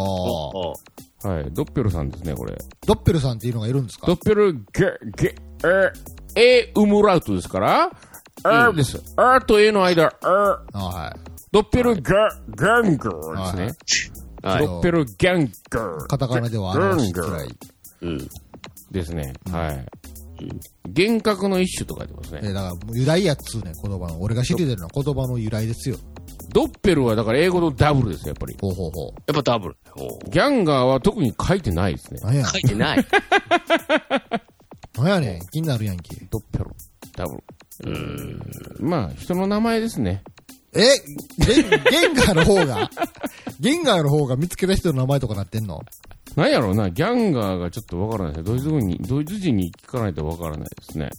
[1.23, 1.51] おはい。
[1.51, 2.57] ドッペルさんですね、これ。
[2.86, 4.07] ドッペルさんっていうのがいるんですか？
[4.07, 4.61] ドッペルゲ、
[5.17, 5.36] ゲ、
[6.36, 7.91] え、え、ウムラウトですから、
[8.45, 8.97] えです。
[8.97, 11.19] えとえの間、え、あはい。
[11.51, 13.97] ドッペルゲ、ゲンガーですね。
[14.43, 14.65] はい。
[14.65, 16.07] ドッペルギャンガー。
[16.07, 17.49] カタカナでは表しづらい。
[18.01, 18.29] うん。
[18.91, 19.33] ですね。
[19.51, 19.85] はい。
[20.88, 22.41] 幻覚の一種と書いてますね。
[22.43, 24.21] えだから、由来やっつうね、言葉の。
[24.21, 25.97] 俺が知りてるのは言葉の由来ですよ。
[26.53, 28.55] ドッペルはだから英語のダブルですよ、やっぱり。
[28.61, 29.13] ほうほうほう。
[29.25, 29.77] やっぱダブル。
[29.95, 32.19] おギャンガーは特に書いてないですね。
[32.21, 33.05] なんや書いてない。
[34.97, 35.41] なんやねん。
[35.49, 36.15] 気になるやんけ。
[36.29, 36.65] ドッペル、
[37.15, 37.43] ダブ
[37.86, 38.39] うん。
[38.39, 38.41] ル。
[38.80, 40.23] まあ、人の名前ですね。
[40.73, 40.82] え
[41.38, 42.89] ゲン、ゲンガーの方が、
[43.59, 45.82] ゲンガーの方が見つけた人の名前とかなってんの？
[46.36, 48.49] なんやろうな、ギャンガーがちょっとわからないですね。
[48.51, 51.09] ドイツ語に、ドイツ人に聞かないとわからないですね。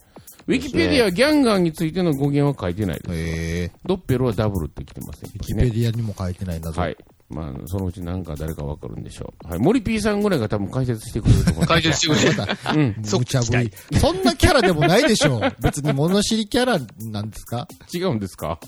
[0.46, 3.14] ウィキペディア、ギャンガーについての語源は書いてないです。
[3.14, 3.72] へえ。
[3.84, 5.30] ドッペルはダブルって来てますね。
[5.34, 6.80] ウィキペディアにも書いてないんだぞ。
[6.80, 6.96] はい。
[7.30, 9.48] まあ、そのうちなんか誰かわかるんでしょう。
[9.48, 9.58] はい。
[9.58, 11.66] 森 P さんぐらいが多分解説してくれると思う。
[11.66, 12.38] 解説してくれる。
[12.38, 12.96] また、うん。
[13.18, 13.72] 無茶ぶり。
[13.98, 15.54] そんなキャラでもないでしょう。
[15.62, 16.78] 別に物知りキャラ
[17.10, 17.68] なんですか？
[17.92, 18.58] 違うんですか？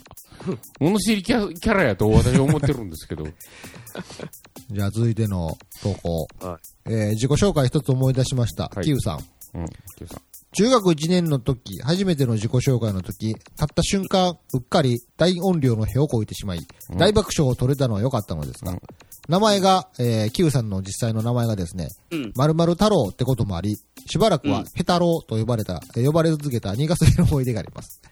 [0.78, 3.24] 物知りキャキャラやと私は思ってるんですけど。
[4.70, 6.26] じゃあ続いての投稿。
[6.40, 8.64] はえー自己紹介一つ思い出しました。
[8.74, 9.24] はいキウさん。
[9.58, 9.66] うん。
[9.98, 10.22] Q さん。
[10.52, 18.80] 中学1年の時、初めての自己紹介の時、立った瞬間、うっかり大音量の屁をこいてしまい、うん大爆笑を取れたのは良かったのですが、うん
[19.28, 22.32] 名前が、えー、キウさんの実際の名前がですね、うん。
[22.34, 23.76] 〇〇太郎ってこともあり、
[24.06, 28.02] しばらくはうんヘタロウと呼ばれた、えー呼ばれ続けた苦手の思い出があります。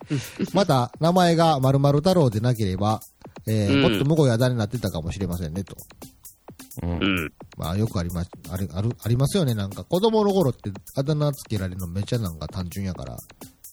[0.55, 3.01] また、名前が〇〇太郎でなければ、
[3.49, 5.77] えーうんもっとむごいあだになってたかもしれませんね、と。
[6.83, 6.95] うんう。
[6.97, 7.33] ん。
[7.57, 9.55] まあ、よくあります、あれ、ある、ありますよね。
[9.55, 13.17] なんか、子供の頃って、あだ名つけられるのめっちゃなんか単純やから、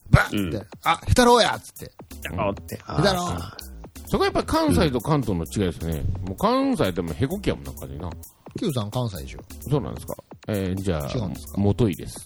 [0.09, 1.91] バッって、うんあ、ヘタロウやっつって。
[2.37, 2.75] あって。
[2.75, 3.65] ヘタロウ
[4.07, 6.03] そこはやっぱり関西と関東の違いですよね。
[6.27, 8.09] もう関西でもへこきやもんなんかでな。
[8.59, 9.39] Q さん関西でしょ。
[9.67, 10.15] そうなんですか。
[10.47, 11.57] えー、じゃあ違うんです、か？
[11.57, 12.23] 元いです。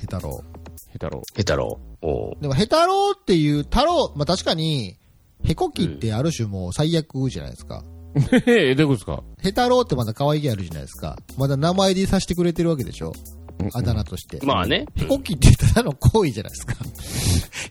[0.00, 0.42] ヘタロ
[0.88, 2.06] ヘタロヘタロウ。
[2.06, 2.34] お。
[2.40, 4.96] でも、ヘタロウっていう、太郎、まあ確かに、
[5.44, 7.84] ヘコキってある種もう最悪じゃないですか。
[7.84, 7.99] ウ。
[8.46, 9.22] え、どういうことですか？
[9.40, 11.16] ヘタロウってまだ可愛げあるじゃないですか。
[11.38, 13.12] まだ名前でさせてくれてるわけでしょ。
[13.74, 14.38] あだ名として。
[14.44, 14.86] まあね。
[14.94, 16.74] ヘコキってただの行為じゃないですか。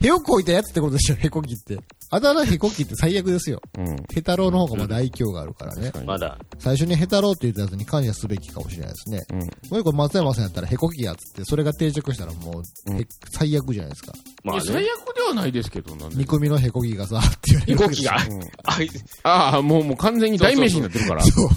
[0.01, 1.77] ヘをこいたやつってことでしょ、ヘコキって。
[2.11, 3.61] あだ名ヘコキって最悪ですよ。
[3.77, 3.97] うん。
[4.13, 5.91] ヘタロウの方がまだ愛嬌があるからね。
[6.05, 6.37] まだ。
[6.57, 9.21] 最初にヘタロウって言ったやつに感謝すべきかもしれないですね。
[9.31, 9.39] うん。
[9.39, 9.45] も
[9.77, 14.13] う一個松山さんやったらヘコキやっつって、それが定着したらもう、うんへ最悪じゃないですか。
[14.43, 14.87] まあ最ね。
[15.07, 16.15] 悪ではないですけど、なんで。
[16.15, 18.35] 煮込みのヘコキがさ、って言われ飛るわけですよ行機が。
[18.35, 18.89] うんあい
[19.23, 21.23] ああ、もう、もう完全に代名詞になってるから。
[21.23, 21.49] そう。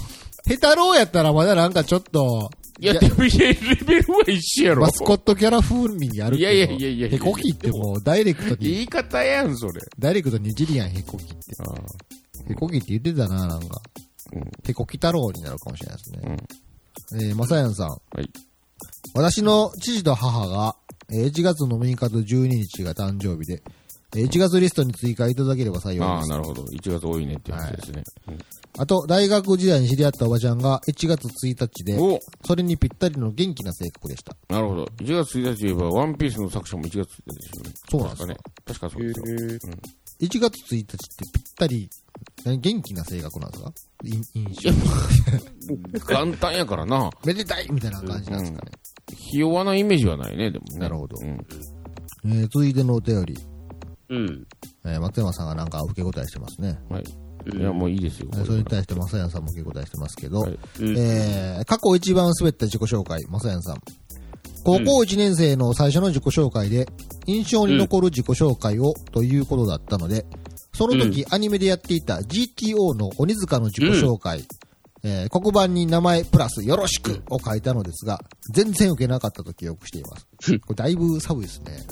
[0.45, 2.49] ヘタロウやったらまだなんかちょっと、
[2.83, 4.81] いや、でも、いや、レベルは一緒やろ。
[4.81, 6.51] マスコットキャラ風味にあるけど。
[6.51, 9.73] いやいやいやいやいやヘコキってもうダイレクトに、言い方やん、それ。
[9.97, 11.35] ダイレクトにいじりやん、ヘコキって。
[11.59, 11.75] ああ
[12.45, 13.81] ヘコキって言ってたな、なんか。
[14.33, 17.29] うんヘコキ太郎になるかもしれないですうんね。
[17.29, 17.87] えー、まさやんさん。
[17.87, 18.29] はい。
[19.13, 20.75] 私の父と母が、
[21.11, 23.82] えー1月の6日と12日が誕生日で、えー
[24.21, 26.29] 1月リストに追加いただければ幸いああ、です。
[26.29, 26.63] なるほど。
[26.63, 28.03] 1月多いねっていう話ですね。
[28.77, 34.35] あと、大学時代に知り合ったおばちゃんが1月1日で、おそれにぴったりの元気な性格でした。
[34.49, 34.85] なるほど。
[34.99, 37.13] 1月1日といえば、ワンピースの作者も1月1日で
[37.53, 37.71] すよね。
[37.89, 38.37] そうなんですかね。
[38.65, 39.73] 確かそうですよ。
[40.21, 40.97] 1月1日って
[41.33, 41.89] ぴったり、
[42.45, 43.73] 何元気な性格なんですか？
[44.03, 44.71] い印
[45.91, 45.99] 象。
[45.99, 47.09] 簡単やからな。
[47.25, 48.71] めでたいみたいな感じなんですかね。
[49.15, 50.79] ひ弱なイメージはないね、でもね。
[50.79, 51.37] なるほどうん。
[52.25, 53.37] えー、続いてのお便り。
[54.13, 54.47] うん。
[54.85, 56.79] えー、松山さんがなんか受け答えしてますね。
[56.89, 57.03] はい。
[57.03, 57.23] うん
[57.59, 58.29] いや、もういいですよ。
[58.33, 63.77] えーそれに対して正やさんも受け答えしてますけど、はいうんえー、過去一番滑った自己紹介、正やさん。
[64.63, 66.87] 高校1年生の最初の自己紹介で、
[67.25, 70.25] 印象に残る自己紹介をということだったので、
[70.73, 74.45] その時、アニメでやっていた GTO の鬼塚の自己紹介、
[75.03, 78.21] えー黒板に名前プラスよろしくを書いたのですが、
[78.53, 80.59] 全然受けなかったと記憶しています。
[80.65, 81.83] これだいぶ寒いですね。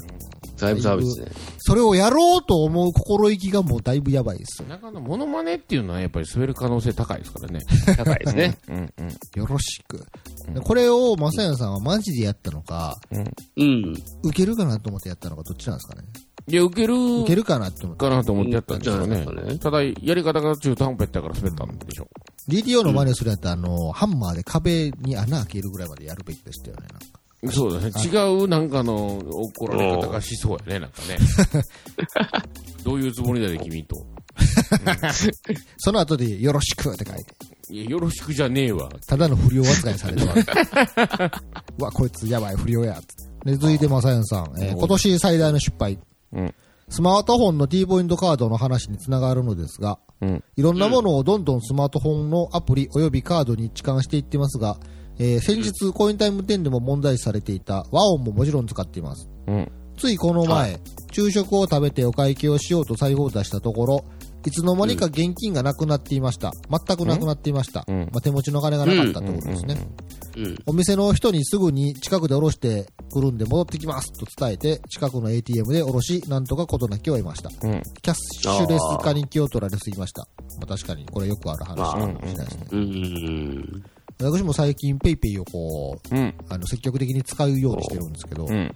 [0.62, 1.28] だいぶサービスね。
[1.57, 4.68] それをやろうと思う心意気がもうだいぶやばいですよ。
[4.68, 7.62] なかなかモノマネっていうのはやっぱり滑る可能性高いですからね。
[7.97, 8.57] 高いですね。
[8.70, 9.39] うんうん。
[9.39, 10.05] よろしく。
[10.53, 12.95] でこれを、まさやさんはマジでやったのか、
[13.57, 13.93] うん。
[14.24, 16.03] 受けるかなと思ってやったのか、どっちなんですかね。
[16.47, 17.99] いや、受ける受けるかなって思って。
[17.99, 19.72] かなと思ってやったんですよねうんじゃないですかね。
[19.72, 22.07] ただ、やり方が中途半端やったから滑ったんでしょ。
[22.49, 26.88] GTO の真似するやったら、あの、ハンマーで壁に穴開けるぐらいまでやるべきでしたよね。
[26.91, 27.92] なんかそうだね。
[28.06, 28.10] 違
[28.44, 31.18] うなんかの怒られ方がしそうやね、なんかね。
[32.84, 34.06] どういうつもりだね、君と。
[35.78, 37.36] その後で、よろしくって書いて。
[37.70, 38.89] いや、よろしくじゃねえわ。
[39.08, 40.39] ただの不良扱いされてます。
[41.80, 43.02] う わ、こいつやばい、不良や。
[43.46, 46.00] で、続いてまさやさん、えー今年最大の失敗。
[46.34, 46.54] うん。
[46.89, 50.44] スマートフォンの T ポイントカードの話につながるのですが、うん。
[50.58, 54.78] いろんなものをどんどんスマートフォンのアプリ及びカードに置換していってますが、
[55.22, 59.30] えー先日コインタイム10でも問題視されていた和音ももちろん使っています。
[59.46, 59.72] うん。
[59.96, 60.80] ついこの前、
[61.12, 64.06] 昼食を食べてお会計をしようと財布を出したところ、
[64.48, 66.52] いつの間にか現金がなくなっていました。
[66.72, 67.86] 全くなくなっていました。
[67.88, 69.78] うんまあ、手持ちの金がなかったってことですね。
[70.38, 70.58] うん。
[70.66, 77.50] お店の人にすぐに近くで下ろしてくるんで戻ってきますと伝えて、近くの ATM で下ろし、なんとか事なきを得ました。
[77.50, 77.84] うん。
[78.02, 80.28] キャッシュレス化に気を取られすぎました。
[80.58, 82.68] まあ、確かに、これよくある話かもしれないですね。
[82.72, 83.84] うん。
[84.24, 86.34] 私も最近 PayPay をこう、うん。
[86.50, 88.76] あの、積極的に使うようにしてるんですけど、うん。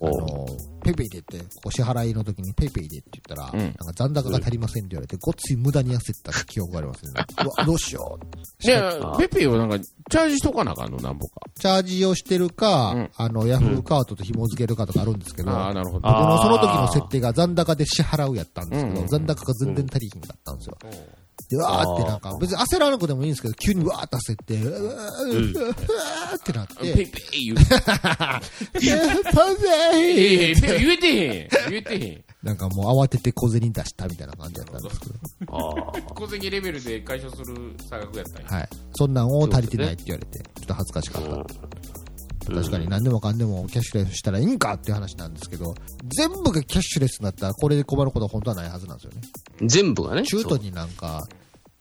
[0.00, 0.46] あの、
[0.82, 7.12] PayPay でって、お支払いの時に PayPay でって言ったら、うんなんか残高が足りませんって言われて、ごっつい無駄に焦った記憶がありますね。
[7.44, 8.66] うわ、どうしよう。
[8.66, 11.40] いや、 PayPay はなんか、チャージしとかなあかんの、なんぼか。
[11.58, 16.08] チャージをしてるか、うんあの、ヤフーカードと紐付けるかとかあるんですけど、ああ、なるほど。
[16.08, 20.78] 僕のその時の設定が残高で支払うやったんですけど、うん残高が全然足りひんかったんですよ。
[21.50, 27.64] で、わーってなんか、別に焦らなくてもいいんですけど、急にわーって焦って、うわーうわーってなって、 PayPay 言う て。
[27.80, 28.40] パ
[29.94, 31.70] ええ、 PayPay 言えてへん。
[31.70, 32.24] 言えてへん。
[32.42, 35.14] なんかもう慌てて小銭出したみたいな感じだったんですけど。
[36.14, 38.48] 小銭レベルで解消する差額やったんや。
[38.48, 38.68] はい。
[38.92, 42.03] そんなんを足りてないって言われて、ちょっと恥ずかしかった。
[42.52, 45.74] 確かに何でもかんでもキャッシュレスしたらいいんかっていう話なんですけど、
[46.16, 49.20] 全部がキャッシュレスになったらこれで困ることは本当はないはずなんですよね。
[49.66, 50.24] 全部がね。
[50.24, 51.20] 中途になんか、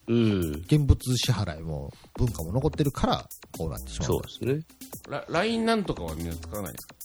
[0.07, 0.15] そう。
[0.15, 0.39] うん。
[0.65, 3.25] 現物支払いも文化も残ってるから、
[3.57, 4.07] こうなってしまう。
[4.07, 4.65] そうですね。
[5.09, 6.95] ラ LINE なんとかはみんな使わないですか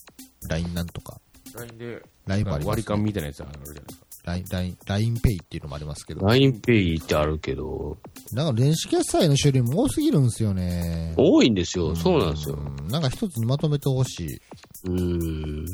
[0.48, 1.20] ？LINE なんとか、
[1.54, 4.07] ?LINE であります、割り勘みたいなやつあるじゃないですか。
[4.28, 7.98] LINE、LINE、LINE Pay っていうのもありますけど、LINEPay ってあるけど、
[8.32, 11.14] なんか電子決済の種類も多すぎるんですよね。
[11.16, 11.96] 多いんですよ。
[11.96, 12.56] そうなんですよ。
[12.56, 14.40] うんなんか一つにまとめてほしい。
[14.84, 15.66] うん。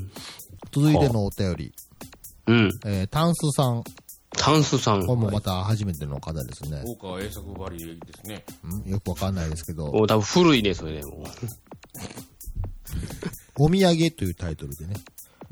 [0.73, 1.73] 続いてのお便り。
[2.47, 2.71] うん。
[2.85, 3.85] えー、タンスさん。
[4.37, 5.07] タンスさん。
[5.07, 6.83] これもまた初めての方ですね。
[6.85, 8.45] 大川栄作バリですね。
[8.65, 11.03] うんよくわかんないですけど、お多分古いね、それね。
[11.05, 11.25] も
[13.59, 14.95] お土産というタイトルでね。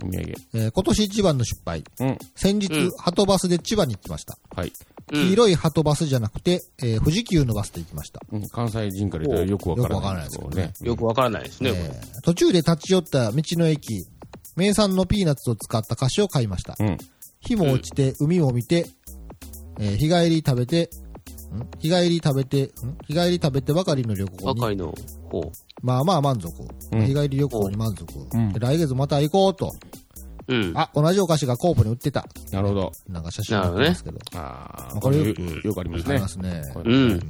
[0.02, 0.34] お土産。
[0.54, 1.84] えー今年一番の失敗。
[2.00, 2.18] うん。
[2.36, 4.36] 先日、うんハトバスで千葉に行きました。
[4.54, 4.68] はい。
[4.68, 4.72] う
[5.12, 8.20] 黄色いハトバスじゃなくて、えー富士急のバスで行きました。
[8.32, 10.72] うん、関西人から言ったらよくわからないですけどね。
[10.80, 14.06] よくわからないですね、こえー途中で立ち寄った道の駅、
[14.56, 16.76] 名産のピーナッツを使った菓子を買いました。
[16.78, 16.98] うん。
[17.40, 18.86] 日も落ちて、海を見て、
[19.78, 20.88] えー日帰り食べて、ん
[21.78, 22.68] 日帰り食べて、ん
[23.06, 24.30] 日帰り食べてばかりの旅れ。
[24.30, 24.94] 行に、若いの。
[25.30, 26.48] ほまあまあ満足。
[26.92, 29.70] うん日帰り旅行に満足、うんで来月また行こうと。
[30.48, 30.54] う。
[30.54, 30.72] うん。
[30.76, 32.26] あ、同じお菓子がコープに売ってた。
[32.50, 32.92] なるほど。
[33.08, 34.18] なんか写真載ってますけど。
[34.34, 36.28] ああ、これこれよよくありますねありま。
[36.28, 36.62] すね。
[36.74, 37.20] これうん。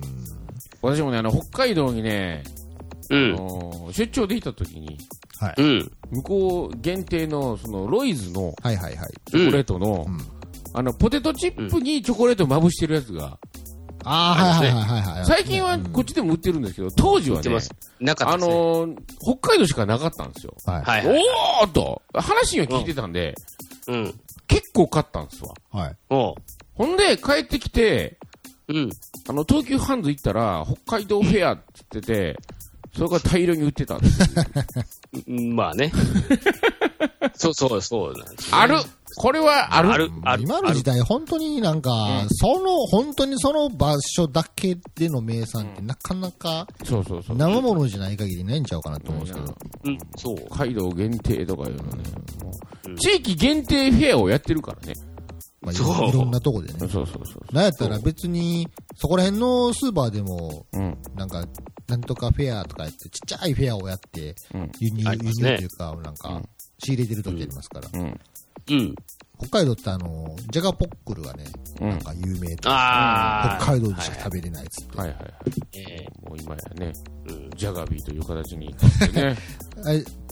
[0.80, 2.42] 私もね、あの、北海道にね、
[3.10, 3.32] あうん。
[3.34, 4.98] の出張で行った時に、
[5.38, 5.54] はい。
[5.58, 5.92] うん。
[6.10, 9.10] 向こう限定の、その、ロイズのはいはいはい。
[9.30, 10.18] チョコレートの、うん
[10.74, 13.38] あの、ポテトチップにチョコレートをまぶしてるやつが、
[14.04, 15.26] ああ、はいはいはいはいはい。
[15.26, 17.78] 最近はこっちでも売ってるんですけど、当時はねあですね。
[18.36, 20.54] のー北海道しかなかったんですよ。
[20.64, 20.82] はい。
[20.82, 21.24] はいはい。
[21.62, 23.34] おーっと、話は聞いてたんで、
[23.86, 24.20] うん。
[24.48, 25.54] 結構買ったんですわ。
[25.70, 25.96] はい。
[26.08, 26.36] ほ
[26.86, 28.18] んで、帰ってきて、
[28.68, 28.90] うん。
[29.28, 32.38] あの、東急ハンズ行ったら、北海道フェアって言ってて、
[32.94, 34.34] それが大量に売ってたんです
[35.26, 35.92] まあね。
[37.34, 38.76] そうそうそうなんですねある
[39.16, 39.90] これはある？
[39.90, 40.42] ある、ある。
[40.42, 47.36] 今の時代、本当になんか、その、本当にその場所だけでの名産ってなかなかそうそうそう。
[47.36, 49.54] 生物じゃない限りないんちゃうかなと思うんですけど。
[49.84, 50.36] うん、そう。
[50.46, 52.04] 北海道限定とかいうのね、
[52.98, 54.94] 地域限定フェアをやってるからね。
[55.60, 56.88] まあいそうろいろんなとこでねそう。
[56.90, 57.54] そうそう。
[57.54, 60.98] なんやったら別に、そこら辺のスーパーでも、うん。
[61.14, 61.46] なんか、
[61.86, 64.72] なんとかフェアとかやって、ちっちゃいフェアをやって、うん。
[64.80, 66.48] 輸入、輸入というか、なんかうん、
[66.82, 67.88] 仕入れてる時ありますから。
[67.92, 68.20] うん。
[68.70, 68.94] うん。
[69.40, 71.44] 北海道ってあの、ジャガポックルがね、
[71.80, 71.88] うん。
[71.90, 73.58] なんか有名で、ああ。
[73.60, 74.98] 北海道でしか食べれないっつって。
[74.98, 75.32] はいはいはい。
[75.74, 78.74] えもう今やね、ーうんジャガビーという形にね。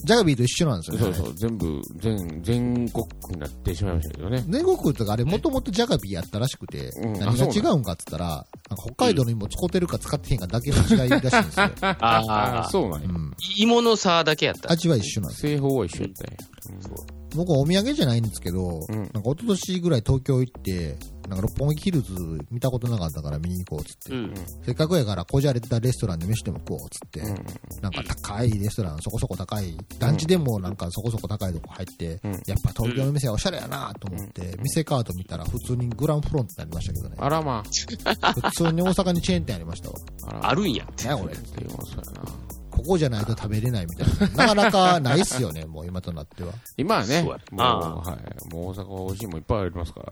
[0.03, 1.13] ジャガビーと一緒なんですよね。
[1.15, 4.43] そうそう、全部、全、全国区になってしまいましたけどね。
[4.47, 8.45] 全国とかあれもともとジャガビーやったらしくて、うん何が違うんかっつったら、
[8.77, 11.43] 北海道の芋使ってるか使ってへんかだけの違いらしいんですよ。
[11.81, 12.69] あああ。
[12.71, 13.11] そうなんやう。
[13.11, 13.33] ん。
[13.57, 14.71] 芋の差だけやった。
[14.71, 15.53] 味は一緒なんですよ。
[15.55, 17.11] 製法は一緒やったんや。
[17.35, 20.97] 僕はお土産じゃないんですけど、んなんか一昨年ぐらい東京行って、
[21.29, 22.13] なんか六本木ヒルズ
[22.49, 24.33] 見たことなかったから見に行こうっつって、うん。
[24.65, 27.81] せっかくやからこじゃれたレストランで飯でも食おうっつって、うん。
[27.81, 37.15] なんか高いレストラン、そこそこ高い、団地でもなんかそこそこ高いとこ入って、うんやっぱ東京の店はおしゃれやなと思って、店カード見たら普通にグランフロントになりましたけどね。
[37.19, 39.95] あらま普通に大阪にチェーン店ありましたわ。
[40.41, 40.55] あ。
[40.55, 40.85] るんや。
[40.85, 41.33] ねこれ。
[41.33, 42.60] っていうのはそうやな。
[42.71, 44.45] ここじゃないと食べれないみたいな。
[44.45, 46.53] なかなかないっすよね、もう今となっては。
[46.77, 48.17] 今はね、そうもう、は
[48.49, 48.53] い。
[48.53, 50.05] もう大阪は美味しいもんいっぱいありますから。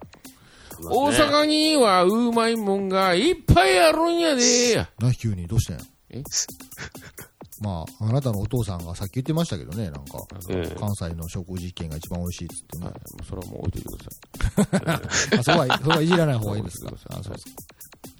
[0.82, 4.86] まあね大阪にはうまいもんがいっぱいあるんやで。
[4.98, 5.46] な、急に？
[5.46, 5.76] どうしたん？
[5.78, 6.22] やえ？
[7.62, 12.94] まあ、あなたのお父さんがさっき言ってましたけどね、なんか、うん関西の食事券が一番美味しいっつってねはい。。
[12.94, 13.88] もうそれはもう置いといて
[14.56, 14.96] くださ
[15.34, 15.36] い。
[15.40, 16.92] あ、そこは、そこはいじらない方がいいですか？
[17.10, 17.50] あそうですか。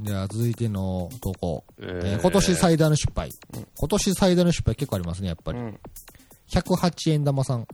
[0.00, 1.64] じゃあ、続いての投稿。
[1.80, 3.30] ええー今年最大の失敗。
[3.78, 5.58] 今年最大の失敗結構ありますね、やっぱり。
[5.58, 5.80] うん。
[6.50, 7.66] 108円玉さん。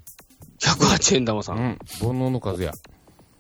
[0.61, 1.52] 108円玉さ。
[1.52, 1.78] うんん。
[2.00, 2.72] 煩悩の数や。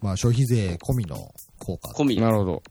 [0.00, 1.16] まあ、消費税込みの
[1.58, 1.90] 効果。
[1.90, 2.20] 込み。
[2.20, 2.62] なるほど。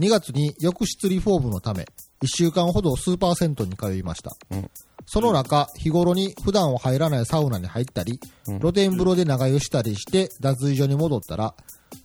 [0.00, 1.86] 2月に浴室リフォームのため、
[2.22, 4.32] 1週間ほどスーパー銭湯に通いました。
[4.50, 4.70] うん
[5.06, 11.54] その中、日頃に普段は入らないサウナに入ったり、うん露天風呂で長湯したりして、脱衣所に戻ったら、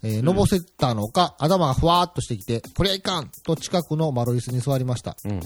[0.03, 5.17] えーのぼせたのか、頭がふわーっとしてきて、こりゃいかんと近くの丸椅子に座りました。
[5.25, 5.31] うん。
[5.31, 5.39] うん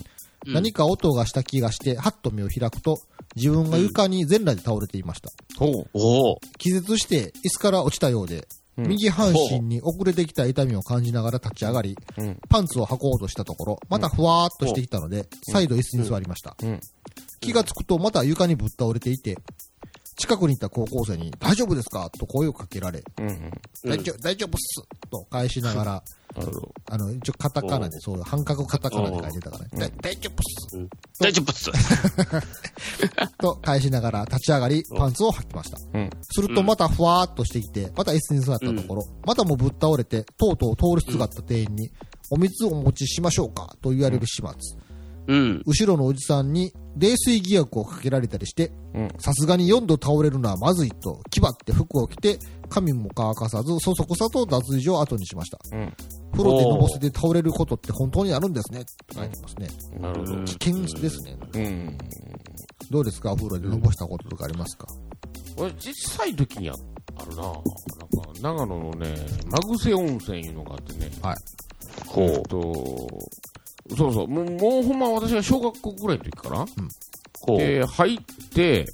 [0.45, 2.97] 何か音がした気がして、はっと目を開くと、
[3.36, 5.30] 自分が床に全裸で倒れていました。
[5.60, 6.38] おお。
[6.58, 12.39] 気絶して、椅子から落ちたようで、うん右半身に遅れてきた痛みを感じながら立ち上がり、うん。
[12.49, 16.58] パンツを履こうとしたところ、またふわーっとしてきたので、再度椅子に座りました。
[16.62, 16.82] うん。
[17.39, 19.38] 気がつくとまた床にぶっ倒れていて、
[20.16, 22.09] 近くにいた高校生に大丈夫ですか？
[22.20, 23.28] と声をかけられ、うん。
[23.28, 23.51] うん。
[23.86, 26.03] 大丈夫、大丈夫っすと返しながら、
[26.36, 26.74] なるほど。
[26.89, 30.36] あの、一応カタカナで、そう半角カタカナで書いてたからね、だ大丈夫っ
[30.88, 30.88] す
[31.20, 31.72] 大丈夫っす。
[33.39, 35.78] と返しながら立ち上がり、パンツを履きました。
[35.93, 36.09] うん。
[36.22, 41.91] するとまたふわーっとしてきて、また椅子に座ったところ、またもぶっ倒れて、とうとう通りすがった店員に、
[42.32, 43.76] お水をお持ちしましょうか？
[43.82, 44.80] と言われる始末。
[45.28, 45.64] うん。
[45.66, 52.38] 後ろのおじさんに冷水疑惑をかけられたりしてうん、さすがに4度倒れるのはまずいと、気張って服を着て、
[52.70, 55.60] 髪も乾かさず、そそくさと脱衣所を後にしました。
[55.72, 55.94] うん。
[56.32, 59.68] 風呂でのぼせて倒れることって本当にあるんですねって書いてますね。
[60.00, 60.44] なるほど。
[60.44, 61.38] 危険ですね。
[61.54, 61.98] うん。
[62.92, 63.32] どうですか？
[63.32, 64.88] お風呂でのぼしたこととかありますか？
[65.58, 66.74] 俺、小さい時にあ
[67.16, 67.62] あるななんか、
[68.42, 69.16] 長野のね、
[69.48, 71.10] マグセ温泉いうのがあってね。
[71.22, 71.36] はい。
[72.08, 72.60] ほえっと、
[73.96, 76.66] そうそう、もう、もうほんま私が小学校ぐらいの時かな
[77.40, 77.58] ほう。
[77.58, 78.18] で、入っ
[78.54, 78.86] て、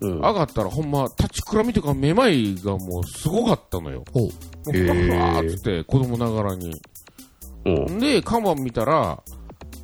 [0.00, 4.04] うん上がったらほんま、立ちくらみというか、めまいがもうすごかったのよ。
[4.12, 4.22] ほう。
[4.24, 4.30] も
[4.68, 6.80] うふわふわーっつって、子供ながらに。
[7.64, 7.98] うん。
[7.98, 9.22] で、看板見たら、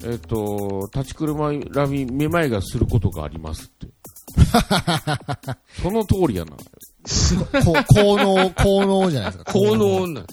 [0.04, 3.88] えっと、立ちくらみ、めまいがすることがありますって。
[5.82, 6.52] その通りやな。
[7.64, 9.52] こ効能、 効能じゃないですか。
[9.52, 10.24] 効能な。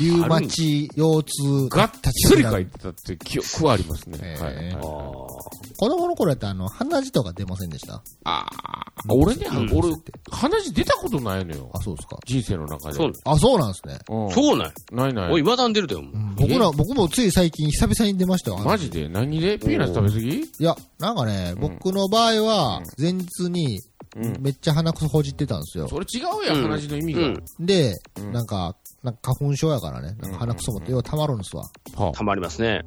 [0.00, 1.90] リュウマチ、腰痛、がっ
[2.28, 4.18] つり書いてたって記憶はありますね。
[4.20, 4.74] へーはいはいはい。
[4.80, 8.02] 子供の頃やったらあの、鼻血とか出ませんでした？
[8.24, 9.88] ああ、俺ね、うん俺、
[10.30, 11.70] 鼻血出たことないのよ。
[11.74, 12.18] あ、そうですか。
[12.24, 12.96] 人生の中で。
[12.96, 13.12] そう。
[13.24, 13.98] あ、そうなんですね。
[14.08, 14.72] うんそうなん。
[14.92, 15.32] ないない。
[15.32, 16.02] おい、まだんでるだよ。
[16.02, 18.58] もううん僕ら、僕もつい最近久々に出ましたよ。
[18.58, 19.08] マジで？
[19.08, 19.58] 何で？
[19.58, 20.40] ピーナッツ食べ過ぎ？
[20.40, 23.80] いや、なんかね、僕の場合は、前日に
[24.16, 24.38] うん。
[24.40, 25.88] めっちゃ鼻くそほじってたんですよ。
[25.88, 27.20] それ違うやん、うん鼻血の意味が。
[27.20, 27.44] うん。
[27.58, 31.64] で、うんなんか、なんか花粉症やからね、なんか鼻くそもってよう溜まるんですわ。
[31.94, 32.82] はたまりますね。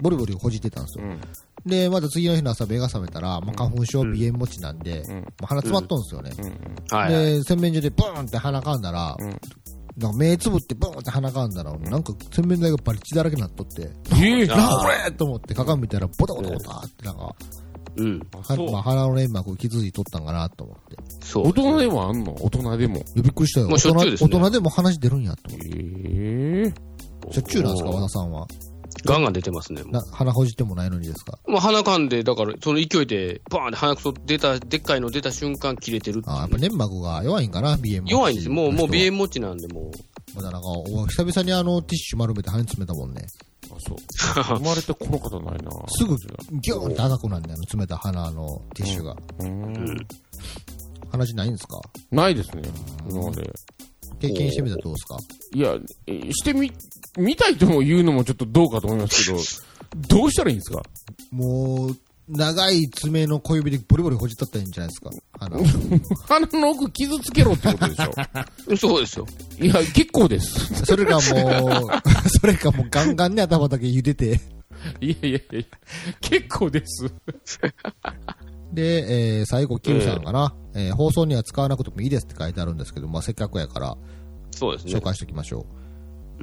[0.00, 1.04] ボリボリほじってたんですよ。
[1.04, 1.20] うん。
[1.66, 5.14] で、また次の日の朝目が覚めたら、まあ、花粉症、鼻炎持ちなんで、うん。
[5.16, 6.30] もう鼻詰まっとんですよね。
[7.08, 9.28] で、洗面所でブーンって鼻かんだら、うん。
[9.98, 17.34] なんか目つぶってブーンって鼻かんだら、なんか洗面台がバリ血だらけになっとって、ええなこれと思って鏡見たら、ボタボタボタってなんか、
[17.96, 18.20] うん。
[18.40, 20.96] あそうはまあ、鼻の粘膜気づいとったんかなと思って。
[21.20, 21.48] そう。
[21.48, 22.34] 大人でもあんの？
[22.40, 23.04] 大人でも。
[23.14, 23.68] びっくりしたよ。
[23.68, 25.68] もうしょっちゅうですね大人大人でも話出るんやと思って。
[25.68, 26.72] え
[27.30, 28.46] えしょっちゅうなんですか、和田さんは？
[29.04, 29.82] ガンガン出てますね。
[29.84, 31.38] な鼻ほじってもないのにですか？
[31.46, 38.54] もう鼻かんで、だから、その勢いで、バーンって鼻くそ出た、でっかいの出た瞬間切れてるっていうあやっぱ粘膜が弱いんかな、鼻炎持ち弱いんですよ。
[38.54, 39.04] もう、もう鼻炎。
[39.04, 39.90] 炎持ちなんで、もう。
[40.34, 43.26] まだなんか、お久々にあの、ティッシュ丸めて鼻に詰めたもんね。
[43.70, 43.98] あ、そう。
[44.58, 45.70] 生まれてこの方ないな。
[45.88, 46.16] すぐ、
[46.60, 49.12] ギューンって赤くなんだよ、あの冷た鼻のティッシュが。
[49.12, 49.44] う。
[49.44, 50.06] うんん。
[51.10, 51.80] 鼻血ないんですか？
[52.10, 52.62] ないですね。
[53.08, 53.50] 今まで。
[54.20, 55.18] 経験してみたらどうですか？
[55.54, 55.76] いや、
[56.06, 56.72] えしてみ、
[57.18, 59.38] 見たいとも言うのもちょっとどうかと思いますけど、
[60.08, 60.82] どうしたらいいんですか？
[61.30, 61.96] もう、
[62.28, 65.10] 長い爪の小指でボリボリほじったったらいいんじゃないですか
[65.42, 65.62] 鼻を。
[66.28, 69.26] 鼻の奥傷つけろってことでしょそうですよ。
[69.60, 70.84] いや、結構です。
[70.84, 71.22] それかもう、
[72.40, 74.40] それかもうガンガンに頭だけ茹でて、
[75.00, 75.62] いやいやいや、
[76.20, 77.12] 結構です。
[78.72, 83.96] で、えー最後、キムさんかな、えー放送には使わなくてもいいですって書いてあるんですけど、まあ、せっかくやから
[84.50, 84.94] そうですね。
[84.94, 85.76] 紹介しておきましょう。
[85.76, 85.82] うん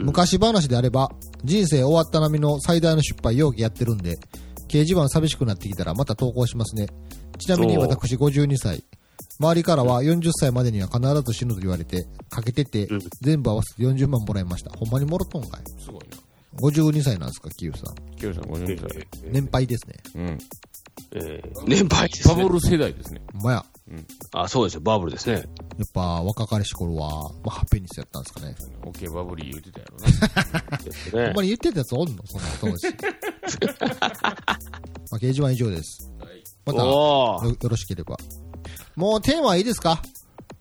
[0.02, 1.10] 昔話であれば、
[1.44, 4.18] 人生終わった並みの最大の失敗容疑やってるんで、
[4.70, 6.88] 掲示板寂しくなってきたらまた投稿しますね。
[7.40, 8.84] ちなみに私52歳。
[9.40, 14.72] 周りからは40歳までには必ず死ぬと言われて、かけててうん、全部合わせて40万もらいました。
[14.72, 15.62] ほんまにもろとんかい。
[15.82, 16.18] すごいな。
[16.62, 18.16] 52歳なんですか、キユさん。
[18.18, 19.08] キヨさん50歳。
[19.32, 19.96] 年配ですね。
[20.16, 20.38] うん。
[21.14, 22.36] えー年配ですね。
[22.36, 23.22] バブル世代ですね。
[23.34, 23.66] ほんまや。
[24.34, 24.82] あ、そうですよ。
[24.82, 25.34] バブルですね。
[25.36, 25.46] やっ
[25.94, 27.10] ぱ若かりし頃は、
[27.44, 28.56] まあ、ハッペニスやったんですかね。
[28.86, 29.98] オッケーバブリー言ってたやろ
[30.72, 30.78] な。
[30.84, 31.42] ですねほんま。
[31.44, 32.24] に言ってたやつおんの？
[32.26, 32.88] そんな当時。
[33.80, 33.98] ま
[35.12, 36.12] あ、掲示板以上です。
[36.74, 38.18] また、よろしければ。
[38.96, 40.02] もうテーマはいいですか？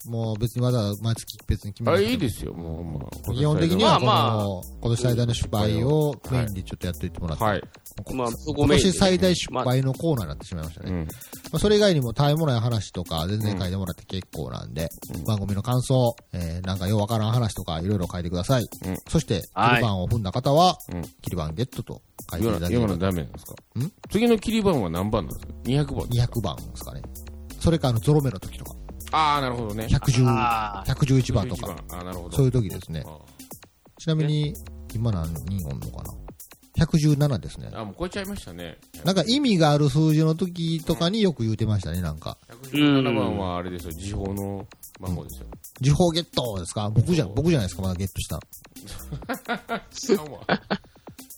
[0.08, 3.34] もう別にわざわざ毎月別に決めあ、なくてもいいですよ、もう、まあ。
[3.34, 4.44] 基本的にはこの、まあまあ
[4.80, 7.62] 今年最大の失敗をメインでちょっとやっていってもらって、はい。
[8.14, 10.90] まあ、そこ今メインで年最大失敗のコーナーになってしまいましたね。
[10.90, 10.98] うん。
[10.98, 11.04] ま
[11.54, 18.62] あ、それ以外にもたえもない話とか全然書いてもらって結構なんで、うん番組の感想、えー、なんかようわからん話とかいろいろ書いてください。
[18.86, 23.54] うんそして、切はいり板を踏んだ方は、うん切り板ゲットと書いていただければダメなんですか？
[23.78, 23.92] ん？
[24.10, 27.02] 次の切り番は何番なんですか ?200 番ですか？200番ですかね。
[27.60, 28.74] それかあのゾロ目の時とか、
[29.12, 29.86] ああ、なるほどね。
[29.86, 32.36] 110、あー111番とか、111番あーなるほど。
[32.36, 33.04] そういう時ですね。
[33.06, 33.18] あ
[33.98, 34.54] ちなみに、
[34.94, 36.14] 今何人おんのかな
[36.86, 37.70] ？117ですね。
[37.74, 38.78] あ、もう超えちゃいましたね。
[39.04, 42.38] なんか意味がある数字の時とかによく言うてましたね、なんか。
[42.70, 44.66] 117番はあれですよ、時報の
[45.00, 45.46] 番号ですよ。
[45.80, 46.90] 時報ゲットですか？
[46.90, 48.38] 僕じゃ、僕じゃないですか、まだゲットした。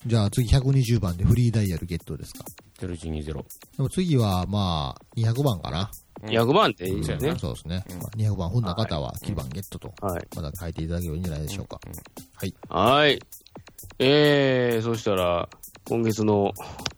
[0.07, 2.45] じゃあ次120番でフリーダイヤルゲットですか。
[2.81, 3.23] 0120。
[3.25, 3.35] で
[3.79, 5.91] も次は、まあ、200番かな。
[6.23, 7.35] 100万っていいですよね。
[7.39, 7.85] そうですね。
[8.01, 10.27] まあ、200番踏んだ方は、9番ゲットと、はい。
[10.35, 11.81] まだ書いていただければいいんじゃないでしょうか。
[12.35, 12.55] はい。
[12.69, 13.19] はい。
[13.99, 15.49] えー、そしたら、
[15.87, 16.53] 今月の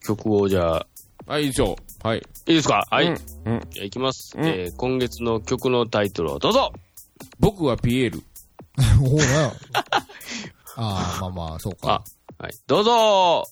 [0.05, 0.87] 曲をじゃあ、
[1.27, 1.77] はい、いいですよ。
[2.03, 2.19] はい。
[2.19, 2.85] いいですか？
[2.91, 3.07] はい。
[3.07, 3.13] うん。
[3.47, 3.61] うん。
[3.71, 4.35] じゃあいきます。
[4.37, 6.73] うんえー、今月の曲のタイトルをどうぞ
[7.39, 8.23] 僕はピエール。
[8.99, 9.53] ほら。
[10.77, 12.03] ああ、まあまあ、そうか。
[12.43, 12.55] はい。
[12.67, 13.45] どうぞ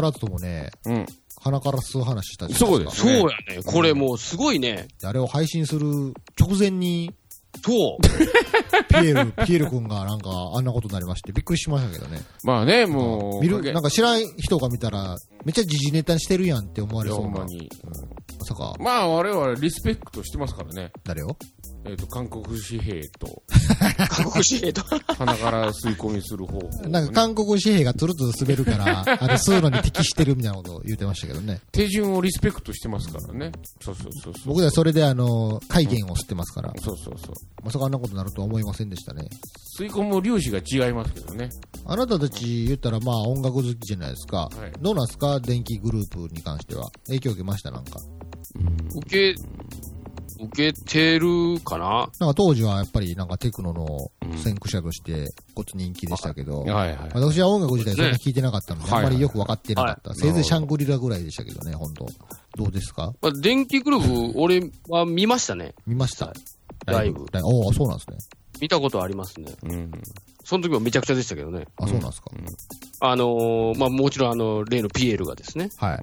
[0.00, 1.06] からずともね、うん。
[1.42, 3.08] 鼻から吸う話したじゃないそうですか。
[3.08, 3.62] そうやね。
[3.64, 4.88] これもうすごいね。
[5.04, 5.86] あれを配信する
[6.38, 7.14] 直前に、
[7.64, 8.02] そう。
[8.88, 12.20] ピエール、 ピエール君がなんかあんなことになりまして、びっくりしましたけどね。
[12.44, 13.42] まあね、もう。
[13.42, 17.24] 見る、なんか知らん人が見たら、めっちゃ時事ネタにしてるやんって思われそうな。
[17.24, 17.68] ほんまに。
[18.38, 20.92] まさか、まあ我々リスペクトしてますからね。
[21.04, 21.36] 誰を？
[21.86, 23.42] えっ、と、韓国紙幣と
[24.10, 24.82] 韓国紙幣と。
[25.14, 31.60] 鼻から吸い込みする方法、なんか韓国紙幣がつるつる滑るから、 あれ吸うのに適してるみたいなことを言ってましたけどね。
[31.72, 33.52] 手順をリスペクトしてますからね。
[33.82, 34.48] そうそうそうそう。
[34.48, 37.34] 僕ではそれであの、海源を吸ってますから、そうそうそう。
[37.64, 39.26] まさかあんなことになるとは思いませんでしたね。
[39.78, 41.48] 吸い込む粒子が違いますけどね。
[41.86, 44.48] あなたたち言ったらまあ音楽好きじゃないですか。
[44.54, 45.40] はいどうなんですか？
[45.40, 46.90] 電気グループに関しては。
[47.06, 47.70] 影響受けました？
[47.70, 47.98] なんか。
[49.06, 49.34] 受け、
[50.42, 52.10] 受けてるかな？
[52.18, 53.86] なんか当時はやっぱりなんかテクノの
[54.38, 57.10] 先駆者としてごつ人気でしたけど、はいはい。
[57.14, 60.10] 私は音楽自体そんな聞いてなかったので、ねあんまりよく分かってなかった。
[60.10, 62.06] はいせいぜいシャングリラぐらいでしたけどね、本当
[62.56, 63.12] どうですか？
[63.20, 65.74] まあ、電気グループ、俺は見ましたね。
[65.86, 66.32] 見ました
[66.86, 68.16] ライブライブおおそうなんですね。
[68.60, 69.52] 見たことありますね。
[69.62, 69.90] うん。
[70.44, 71.66] その時もめちゃくちゃでしたけどね。
[71.76, 72.30] あ、そうなんですか。
[73.00, 76.00] あのーまあ、もちろんあの、例のピエールがですね、はい。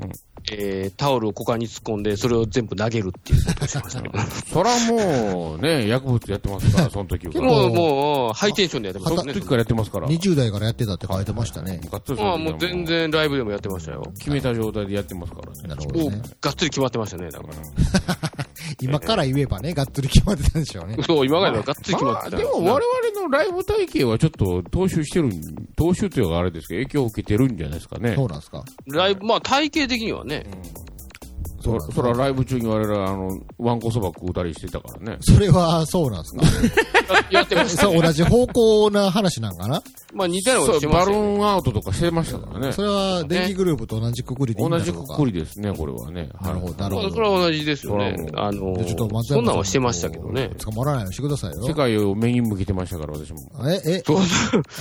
[0.52, 4.12] えー、タオルを股間に突っ込んで、それを全部投げるっていうことをしましたね。
[4.52, 7.34] そらもう、ね、薬物やってますから、その時は。
[7.42, 9.34] もう、もう、ハイテンションでやってましたね。
[9.34, 10.08] その時からやってますから。
[10.08, 11.82] 20代からやってたって書いてましたね。
[11.92, 14.04] がっつりまあ、もう全然ライブでもやってましたよ。
[14.18, 15.68] 決めた状態でやってますからね。
[15.68, 17.54] なるほどね。、がっつり決まってましたね、だから。
[18.82, 20.98] 今から言えばね、がっつり決まってたんでしょうね。
[21.06, 22.38] そう、今まではがっつり決ままあ、ってた。
[22.38, 25.32] でも我々のライブ体系はちょっと踏襲してるん、
[25.76, 28.16] 踏襲というかあれですけど、影響を受けてるんじゃないですかね。
[28.16, 28.64] そうなんですか。
[28.88, 30.97] ライブ、まあ、体系的にはね、そうなん
[31.94, 35.18] そらライブ中に我々、あの、ワンコそば食うたりしてたからね。
[35.22, 36.44] それはそうなんですか？
[37.32, 39.82] やってましたそう、同じ方向な話なんかな？
[40.14, 41.12] まあ似たようなこてますよ、ね。
[41.12, 42.82] バルーンアウトとかしてましたからねそ。
[42.82, 46.30] れは電気グループと同じくくりでいいん同じくだろうかくりですね、これはね。
[46.42, 47.16] なるほど、なるまあほど。
[47.16, 48.16] それは同じですよね。
[48.36, 50.50] あのでちょっと松山さそんなんはしてましたけどね。
[50.60, 51.64] 捕まらないようにしてくださいよ。
[51.68, 53.38] 世界を目に向けてましたから、私も。
[53.70, 54.18] え、え、そう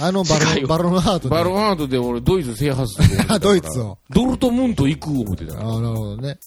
[0.01, 3.39] あのバ世界をルバルーンアートでバルーンアウトで俺、ドイツ制覇する思ってたから。
[3.41, 3.99] ドイツを。
[4.11, 5.69] ドルトムント行く思ってたから。
[5.69, 6.39] ああ、なるほどね。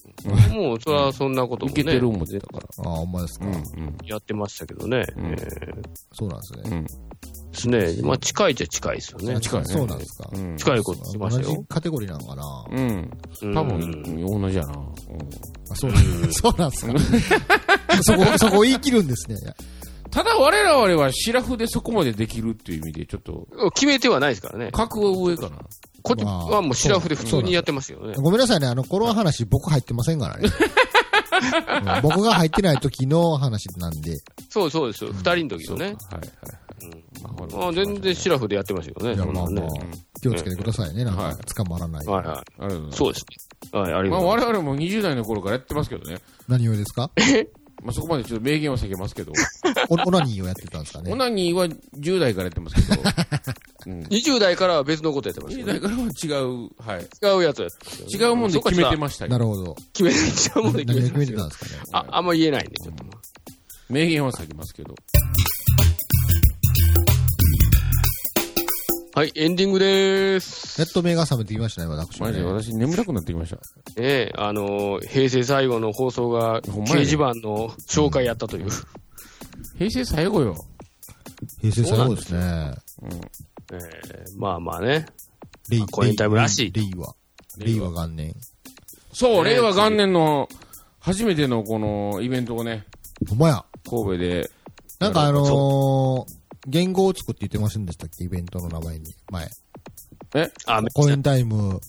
[0.49, 2.89] もう、それはそんなこともねいけてる思ってたから。
[2.89, 3.45] ああ、ほんまですか。
[3.45, 3.97] うん、うん。
[4.05, 5.05] やってましたけどね。
[5.17, 6.77] うんえーそうなんですね。
[6.77, 6.83] うん。
[6.83, 8.07] ですね。
[8.07, 9.39] まあ近いっちゃ近いですよね。
[9.39, 9.65] 近いね。
[9.65, 10.29] そうなんですか。
[10.33, 10.57] うん。
[10.57, 11.65] 近いことしてま同じしたよ。
[11.67, 13.11] カテゴリーなのかなうん。
[13.41, 14.73] うん多分、同じやな。
[14.73, 14.89] うん
[15.71, 16.93] あそうなんそうなんですか。
[18.01, 19.37] そこ、そこ言い切るんですね。
[20.11, 24.71] ただ我々はシラフでそこまでできるっていう意味で、ちょっと、決めてはないですからね。
[24.71, 25.57] 格は上かな。
[26.01, 28.13] こっちはもうシラフで普通にやってましたよね。
[28.17, 30.49] ごめんなさいね、あの、この話僕入ってませんからね。
[30.51, 34.17] うん僕が入ってない時の話なんで。
[34.49, 35.11] そうそうですよ。
[35.13, 35.85] 二人の時のね。
[35.85, 37.53] はいはい。
[37.53, 39.15] まあ全然シラフでやってましたよね。
[39.15, 39.69] いや、まあまあね。、
[40.21, 42.05] 気をつけてくださいね、なんはいか、捕まらない。
[42.05, 42.93] はいはい。
[42.93, 43.25] そうです
[43.71, 43.79] ね。
[43.79, 46.19] はい、ありまあがとうござい我々も20代の頃からやってますけどね。
[46.47, 47.11] 何をですか？
[47.81, 49.31] まあそこまでちょっと明言は避けますけど。
[49.89, 51.15] おオナニーをやってたんですかねオ。
[51.15, 53.01] ナニーは10代からやってますけど。
[53.87, 53.99] うん。
[54.01, 54.09] ます。
[54.09, 55.79] 20代からは別のことやってました20よね。
[55.79, 57.07] 代からは違う、はい。
[57.23, 57.67] 違うやつ
[58.13, 59.31] 違うもんで決めてましたよ。
[59.31, 59.75] なるほど。
[59.93, 61.83] 決めて、 違うもんで決めて決めてたんですかね。
[61.93, 63.05] あ、あんま言えないんで、ちょっと。
[63.89, 64.93] 明言は避けますけど。
[69.15, 70.79] はい、エンディングでーす。
[70.79, 73.57] ネット目が覚めてきましたね、私もねマジで私眠たくなってきました。
[73.97, 78.69] ええあのー、平成最後の放送が、ほんまやね掲示板の紹介やったという。
[79.77, 80.63] 平成最後よ。
[81.59, 82.39] 平成最後ですね。
[83.01, 83.11] うん。
[83.11, 83.19] え
[83.73, 85.07] えまあまあね。
[85.69, 87.15] レイ、コインタイムらしいレイは。
[87.57, 88.35] 令和元年。
[89.11, 90.47] そう、ね令和元年の
[90.99, 92.85] 初めてのこのイベントをね、
[93.27, 93.65] ほんまや。
[93.89, 94.51] 神戸で、
[94.99, 98.23] なんかあのー、言語を作って言ってませんでしたっけ？
[98.25, 99.13] イベントの名前に。
[99.31, 99.45] 前。
[99.45, 99.47] あ、
[100.33, 101.79] めっちゃコインタイム、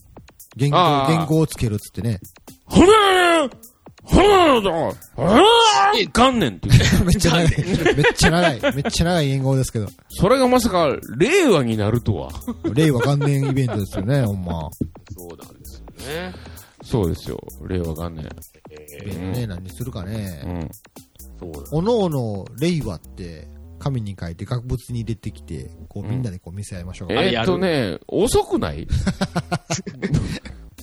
[0.57, 2.19] 言語、あー言語をつけるっつってね。
[2.67, 3.51] ほめー
[4.03, 7.05] ほめーだあー元年って言う。
[7.05, 7.95] めっちゃ長い。
[7.95, 8.75] めっちゃ長い。
[8.75, 9.89] めっちゃ長い言語ですけど。
[10.09, 12.31] それがまさか、令和になるとは。
[12.73, 14.53] 令和元年イベントですよね、ほんま。
[15.17, 16.35] そうなんですよね。
[16.83, 18.29] そうですよ、令和元年。
[18.71, 20.19] えイベントね、何するかうね。
[20.43, 20.71] ん。
[21.39, 23.47] そうおのおの、令和って、
[23.81, 27.15] 紙に書いて、額物に入れてきて、こう、みんなでこう見せ合いましょうか。
[27.15, 28.87] えーっとね、遅くない？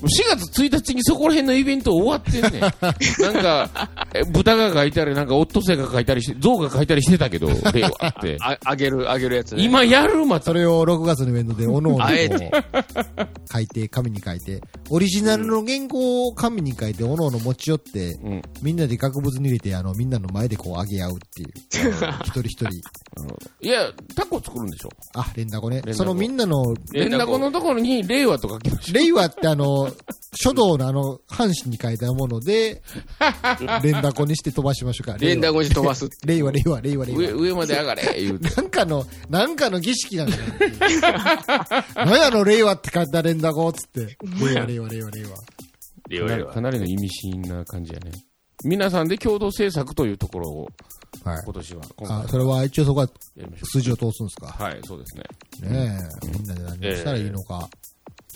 [0.02, 2.62] 4月1日にそこら辺のイベント終わってんねん。
[2.62, 2.72] なん
[3.42, 8.38] か、え豚が書いたり、なんかオットセイが書いたりして、象が書いたりしてたけど、 令和って。
[8.42, 9.64] あ、あげる、あげるやつね。
[9.64, 10.54] 今やるまたそ。
[10.54, 18.42] れを6月のイベントで、おのおの書いて、紙に書いて、オリジナルの原稿を紙に書いて、おのおの持ち寄って、うん。
[18.62, 21.50] みんなで額物に入れて、あの、みんなの前でこう、上げ合うっていう。
[22.26, 22.70] 一人一人。
[23.62, 24.90] いや、タコ作るんでしょ。
[25.16, 29.87] あ、連打子ねそのみんなの、連絡のところに令和と書きましょ令和ってあの、
[30.36, 32.82] 書道のあの、半紙に書いたもので、
[33.84, 35.18] 連打子にして飛ばしましょうか。
[35.18, 36.10] 連打後に飛ばす。
[36.26, 37.34] 令和、令和、令和、令和。
[37.34, 38.50] 上まで上がれ、言うて。
[38.56, 40.44] なんかの、なんかの儀式なんだよ。
[41.96, 44.18] 何やの、令和って書いた連打子っつって。
[44.40, 45.30] 令和、令和、令和、令和。
[46.10, 48.12] 令和令和かなりの意味深な感じやね。
[48.64, 50.68] 皆さんで共同制作というところを、
[51.24, 51.44] はい。
[51.44, 53.10] 今年は、今回あ、それは一応そこは
[53.64, 54.64] 数字を通すんですかう。
[54.64, 55.24] はい、そうですね。
[55.70, 57.70] ねえ、みんなで何をしたらいいのか。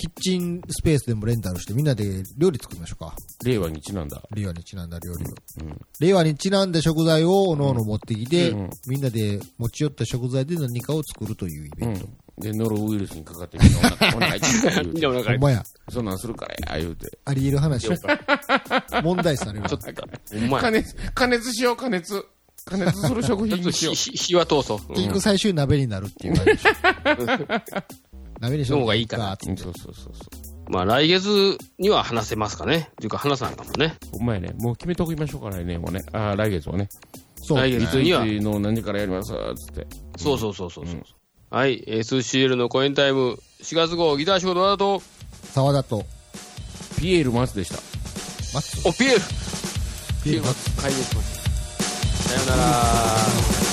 [0.01, 3.13] キッチンスペースでもレンタルしてみんなで料理作りましょうか。
[3.45, 4.19] 令和にちなんだ。
[4.31, 5.27] 令和にちなんだ料理を。
[5.61, 5.79] うん。
[5.99, 12.07] 令和にちなんだ食材をおのおの持ってきて、うんみんなで持ち寄った食材で何かを作るというイベント。
[12.37, 12.43] うん。
[12.43, 14.47] で、ノロウイルスにかかってみんなお腹、お腹痛
[14.81, 15.33] いんなお腹痛い。
[15.37, 15.63] ほんまや。
[15.91, 17.19] そんなんするからや、言うて。
[17.25, 17.87] あり得る話。
[19.03, 20.01] 問題視されるわちょっと、
[20.39, 20.63] ほんまや。
[20.63, 22.25] 加熱、加熱しよう、加熱。
[22.65, 23.95] 加熱する食ちょっと品にしよう。
[23.95, 24.79] 火 火は通そう。
[24.89, 26.71] うん結局最終鍋になるっていう感じでしょ。
[28.41, 30.25] 鍋にしようの方がいいかなつってうんそうそうそうそ
[30.67, 30.71] う。
[30.71, 32.89] まあ来月には話せますかね。
[32.91, 33.95] っていうか話さないかもね。
[34.11, 34.53] ほんまやね。
[34.57, 36.01] もう決めときましょうか、来年はね。
[36.11, 36.89] あー来月はね。
[37.35, 37.57] そう。
[37.59, 38.25] 来月には。
[38.25, 39.87] つの何時からやりますつって。
[40.17, 40.95] そうそうそうそうそう。
[40.95, 41.03] うん
[41.51, 41.83] はい。
[41.83, 45.01] SCL のコエンタイム4月号ギター仕事だと、
[45.51, 46.05] 沢田と、
[46.97, 47.75] ピエール・マスでした。
[48.53, 48.87] マッツ？
[48.87, 49.21] お、ピエール
[50.23, 50.81] ピエールマッツ。
[50.81, 52.29] 解明します。
[52.29, 53.70] さよなら。